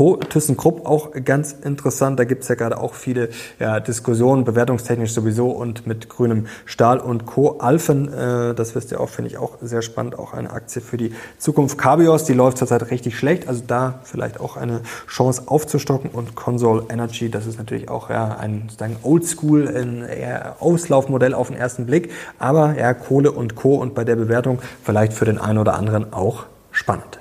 Co. 0.00 0.16
ThyssenKrupp 0.16 0.86
auch 0.86 1.10
ganz 1.26 1.52
interessant. 1.52 2.18
Da 2.18 2.24
gibt 2.24 2.44
es 2.44 2.48
ja 2.48 2.54
gerade 2.54 2.78
auch 2.78 2.94
viele 2.94 3.28
ja, 3.58 3.80
Diskussionen, 3.80 4.44
bewertungstechnisch 4.44 5.12
sowieso 5.12 5.50
und 5.50 5.86
mit 5.86 6.08
grünem 6.08 6.46
Stahl 6.64 7.00
und 7.00 7.26
Co. 7.26 7.58
Alphen, 7.58 8.10
äh, 8.10 8.54
das 8.54 8.74
wisst 8.74 8.92
ihr 8.92 9.00
auch, 9.02 9.10
finde 9.10 9.30
ich 9.30 9.36
auch 9.36 9.58
sehr 9.60 9.82
spannend. 9.82 10.18
Auch 10.18 10.32
eine 10.32 10.52
Aktie 10.52 10.80
für 10.80 10.96
die 10.96 11.12
Zukunft. 11.36 11.76
Cabios, 11.76 12.24
die 12.24 12.32
läuft 12.32 12.56
zurzeit 12.56 12.90
richtig 12.90 13.18
schlecht. 13.18 13.46
Also 13.46 13.62
da 13.66 14.00
vielleicht 14.02 14.40
auch 14.40 14.56
eine 14.56 14.80
Chance 15.06 15.42
aufzustocken. 15.44 16.08
Und 16.08 16.34
Console 16.34 16.84
Energy, 16.88 17.30
das 17.30 17.44
ist 17.44 17.58
natürlich 17.58 17.90
auch 17.90 18.08
ja, 18.08 18.38
ein 18.40 18.70
sozusagen 18.70 18.96
Oldschool, 19.02 20.08
Auslaufmodell 20.60 21.34
auf 21.34 21.48
den 21.48 21.58
ersten 21.58 21.84
Blick. 21.84 22.10
Aber 22.38 22.74
ja, 22.78 22.94
Kohle 22.94 23.32
und 23.32 23.54
Co. 23.54 23.74
und 23.74 23.94
bei 23.94 24.04
der 24.04 24.16
Bewertung 24.16 24.60
vielleicht 24.82 25.12
für 25.12 25.26
den 25.26 25.36
einen 25.36 25.58
oder 25.58 25.74
anderen 25.74 26.14
auch 26.14 26.46
spannend. 26.72 27.20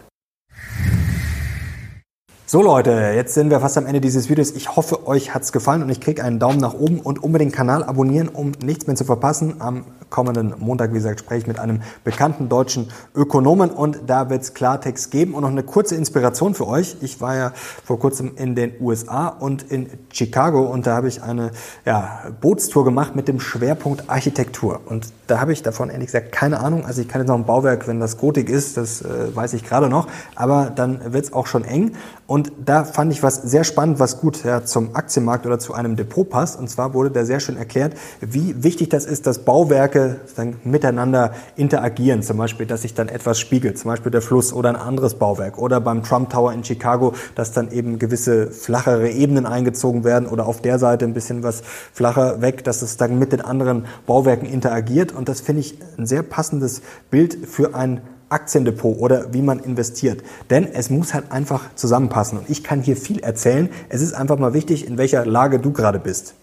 So 2.52 2.64
Leute, 2.64 3.12
jetzt 3.14 3.36
sind 3.36 3.52
wir 3.52 3.60
fast 3.60 3.78
am 3.78 3.86
Ende 3.86 4.02
dieses 4.02 4.28
Videos. 4.28 4.50
Ich 4.50 4.76
hoffe, 4.76 5.06
euch 5.06 5.36
hat's 5.36 5.52
gefallen 5.52 5.84
und 5.84 5.90
ich 5.90 6.02
kriege 6.02 6.24
einen 6.24 6.40
Daumen 6.40 6.58
nach 6.58 6.74
oben 6.74 7.00
und 7.00 7.22
unbedingt 7.22 7.54
Kanal 7.54 7.84
abonnieren, 7.84 8.28
um 8.28 8.54
nichts 8.64 8.88
mehr 8.88 8.96
zu 8.96 9.06
verpassen. 9.06 9.58
Am 9.60 9.84
kommenden 10.10 10.54
Montag, 10.60 10.92
wie 10.92 10.96
gesagt, 10.96 11.20
spreche 11.20 11.42
ich 11.42 11.48
mit 11.48 11.60
einem 11.60 11.82
bekannten 12.04 12.50
deutschen 12.50 12.88
Ökonomen 13.16 13.70
und 13.70 14.02
da 14.08 14.30
wird's 14.30 14.54
Klartext 14.54 15.12
geben 15.12 15.34
und 15.34 15.42
noch 15.42 15.50
eine 15.50 15.64
kurze 15.64 15.96
Inspiration 15.96 16.56
für 16.56 16.68
euch. 16.68 16.98
Ich 17.02 17.22
war 17.22 17.36
ja 17.36 17.52
vor 17.84 18.00
kurzem 18.00 18.34
in 18.36 18.56
den 18.56 18.74
USA 18.80 19.28
und 19.28 19.64
in 19.64 19.88
Chicago 20.12 20.62
und 20.62 20.88
da 20.88 20.96
habe 20.96 21.08
ich 21.08 21.22
eine 21.22 21.52
ja, 21.86 22.24
Bootstour 22.42 22.86
gemacht 22.86 23.16
mit 23.16 23.28
dem 23.28 23.40
Schwerpunkt 23.40 24.10
Architektur 24.10 24.82
und 24.86 25.08
da 25.28 25.40
habe 25.40 25.54
ich 25.54 25.62
davon 25.62 25.90
ehrlich 25.90 26.08
gesagt 26.08 26.32
keine 26.32 26.60
Ahnung. 26.60 26.86
Also 26.86 27.02
ich 27.02 27.08
kann 27.08 27.22
jetzt 27.22 27.30
noch 27.30 27.36
ein 27.36 27.46
Bauwerk, 27.46 27.88
wenn 27.88 28.00
das 28.00 28.18
Gotik 28.18 28.50
ist, 28.50 28.78
das 28.78 29.02
äh, 29.02 29.36
weiß 29.36 29.54
ich 29.54 29.64
gerade 29.64 29.90
noch, 29.90 30.08
aber 30.36 30.72
dann 30.74 31.14
wird's 31.14 31.34
auch 31.34 31.48
schon 31.48 31.64
eng 31.64 31.94
und 32.28 32.52
da 32.64 32.84
fand 32.84 33.12
ich 33.12 33.24
was 33.24 33.36
sehr 33.36 33.64
spannend, 33.64 34.00
was 34.00 34.20
gut 34.20 34.44
ja, 34.44 34.64
zum 34.64 34.96
Aktienmarkt 34.96 35.46
oder 35.46 35.60
zu 35.60 35.74
einem 35.74 35.96
Depot 35.96 36.30
passt 36.30 36.60
und 36.60 36.70
zwar 36.70 36.94
wurde 36.94 37.12
da 37.12 37.26
sehr 37.26 37.40
schön 37.40 37.58
erklärt, 37.58 37.94
wie 38.22 38.64
wichtig 38.64 38.90
das 38.90 39.06
ist, 39.06 39.28
dass 39.28 39.40
Bauwerke 39.40 39.99
Dann 40.36 40.58
miteinander 40.64 41.34
interagieren. 41.56 42.22
Zum 42.24 42.38
Beispiel, 42.38 42.66
dass 42.66 42.84
sich 42.84 42.94
dann 42.94 43.10
etwas 43.10 43.40
spiegelt, 43.40 43.78
zum 43.78 43.90
Beispiel 43.90 44.12
der 44.12 44.22
Fluss 44.22 44.54
oder 44.54 44.70
ein 44.70 44.76
anderes 44.76 45.16
Bauwerk. 45.16 45.58
Oder 45.58 45.82
beim 45.82 46.04
Trump 46.04 46.30
Tower 46.30 46.54
in 46.54 46.64
Chicago, 46.64 47.14
dass 47.36 47.52
dann 47.52 47.72
eben 47.72 48.00
gewisse 48.00 48.52
flachere 48.52 49.10
Ebenen 49.10 49.46
eingezogen 49.46 50.04
werden 50.04 50.28
oder 50.28 50.48
auf 50.48 50.62
der 50.62 50.80
Seite 50.80 51.06
ein 51.06 51.14
bisschen 51.14 51.44
was 51.44 51.62
flacher 51.94 52.42
weg, 52.42 52.64
dass 52.64 52.82
es 52.82 52.98
dann 52.98 53.20
mit 53.20 53.32
den 53.32 53.42
anderen 53.42 53.86
Bauwerken 54.06 54.48
interagiert. 54.48 55.12
Und 55.12 55.30
das 55.30 55.42
finde 55.42 55.62
ich 55.62 55.78
ein 55.98 56.06
sehr 56.06 56.24
passendes 56.24 56.82
Bild 57.10 57.48
für 57.48 57.76
ein 57.76 58.02
Aktiendepot 58.30 58.98
oder 59.00 59.34
wie 59.34 59.42
man 59.42 59.60
investiert. 59.60 60.24
Denn 60.50 60.68
es 60.72 60.90
muss 60.90 61.14
halt 61.14 61.32
einfach 61.32 61.62
zusammenpassen. 61.76 62.40
Und 62.40 62.50
ich 62.50 62.64
kann 62.64 62.82
hier 62.82 62.96
viel 62.96 63.20
erzählen. 63.20 63.70
Es 63.90 64.02
ist 64.02 64.14
einfach 64.14 64.38
mal 64.38 64.54
wichtig, 64.54 64.88
in 64.88 64.98
welcher 64.98 65.26
Lage 65.26 65.60
du 65.60 65.72
gerade 65.72 66.00
bist. 66.00 66.36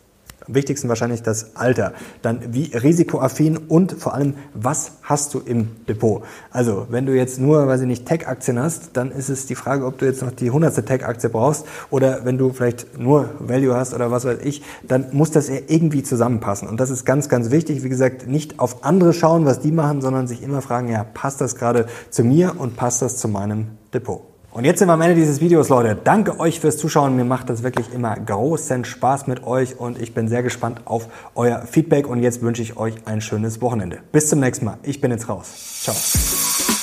Am 0.48 0.54
wichtigsten 0.54 0.88
wahrscheinlich 0.88 1.22
das 1.22 1.56
Alter. 1.56 1.92
Dann 2.22 2.54
wie 2.54 2.76
risikoaffin 2.76 3.56
und 3.56 3.92
vor 3.92 4.14
allem, 4.14 4.34
was 4.54 4.92
hast 5.02 5.34
du 5.34 5.40
im 5.40 5.68
Depot? 5.88 6.22
Also, 6.50 6.86
wenn 6.90 7.06
du 7.06 7.16
jetzt 7.16 7.40
nur, 7.40 7.66
weiß 7.66 7.80
ich 7.80 7.86
nicht, 7.86 8.06
Tech-Aktien 8.06 8.58
hast, 8.58 8.90
dann 8.96 9.10
ist 9.10 9.28
es 9.28 9.46
die 9.46 9.54
Frage, 9.54 9.84
ob 9.86 9.98
du 9.98 10.06
jetzt 10.06 10.22
noch 10.22 10.30
die 10.30 10.50
hundertste 10.50 10.84
Tech-Aktie 10.84 11.30
brauchst 11.30 11.66
oder 11.90 12.24
wenn 12.24 12.38
du 12.38 12.52
vielleicht 12.52 12.98
nur 12.98 13.30
Value 13.38 13.74
hast 13.74 13.94
oder 13.94 14.10
was 14.10 14.24
weiß 14.24 14.38
ich, 14.42 14.62
dann 14.86 15.06
muss 15.12 15.30
das 15.30 15.48
ja 15.48 15.56
irgendwie 15.66 16.02
zusammenpassen. 16.02 16.68
Und 16.68 16.78
das 16.78 16.90
ist 16.90 17.04
ganz, 17.04 17.28
ganz 17.28 17.50
wichtig. 17.50 17.82
Wie 17.82 17.88
gesagt, 17.88 18.26
nicht 18.26 18.60
auf 18.60 18.84
andere 18.84 19.12
schauen, 19.12 19.44
was 19.44 19.60
die 19.60 19.72
machen, 19.72 20.00
sondern 20.00 20.26
sich 20.28 20.42
immer 20.42 20.62
fragen, 20.62 20.88
ja, 20.88 21.04
passt 21.04 21.40
das 21.40 21.56
gerade 21.56 21.86
zu 22.10 22.24
mir 22.24 22.54
und 22.58 22.76
passt 22.76 23.02
das 23.02 23.16
zu 23.16 23.28
meinem 23.28 23.68
Depot? 23.92 24.35
Und 24.56 24.64
jetzt 24.64 24.78
sind 24.78 24.88
wir 24.88 24.94
am 24.94 25.02
Ende 25.02 25.16
dieses 25.16 25.42
Videos, 25.42 25.68
Leute. 25.68 25.98
Danke 26.02 26.40
euch 26.40 26.60
fürs 26.60 26.78
Zuschauen. 26.78 27.14
Mir 27.14 27.26
macht 27.26 27.50
das 27.50 27.62
wirklich 27.62 27.92
immer 27.92 28.16
großen 28.16 28.86
Spaß 28.86 29.26
mit 29.26 29.44
euch 29.44 29.78
und 29.78 30.00
ich 30.00 30.14
bin 30.14 30.28
sehr 30.28 30.42
gespannt 30.42 30.80
auf 30.86 31.08
euer 31.34 31.60
Feedback. 31.66 32.08
Und 32.08 32.22
jetzt 32.22 32.40
wünsche 32.40 32.62
ich 32.62 32.78
euch 32.78 32.94
ein 33.04 33.20
schönes 33.20 33.60
Wochenende. 33.60 33.98
Bis 34.12 34.30
zum 34.30 34.40
nächsten 34.40 34.64
Mal. 34.64 34.78
Ich 34.82 35.02
bin 35.02 35.10
jetzt 35.10 35.28
raus. 35.28 35.82
Ciao. 35.82 36.75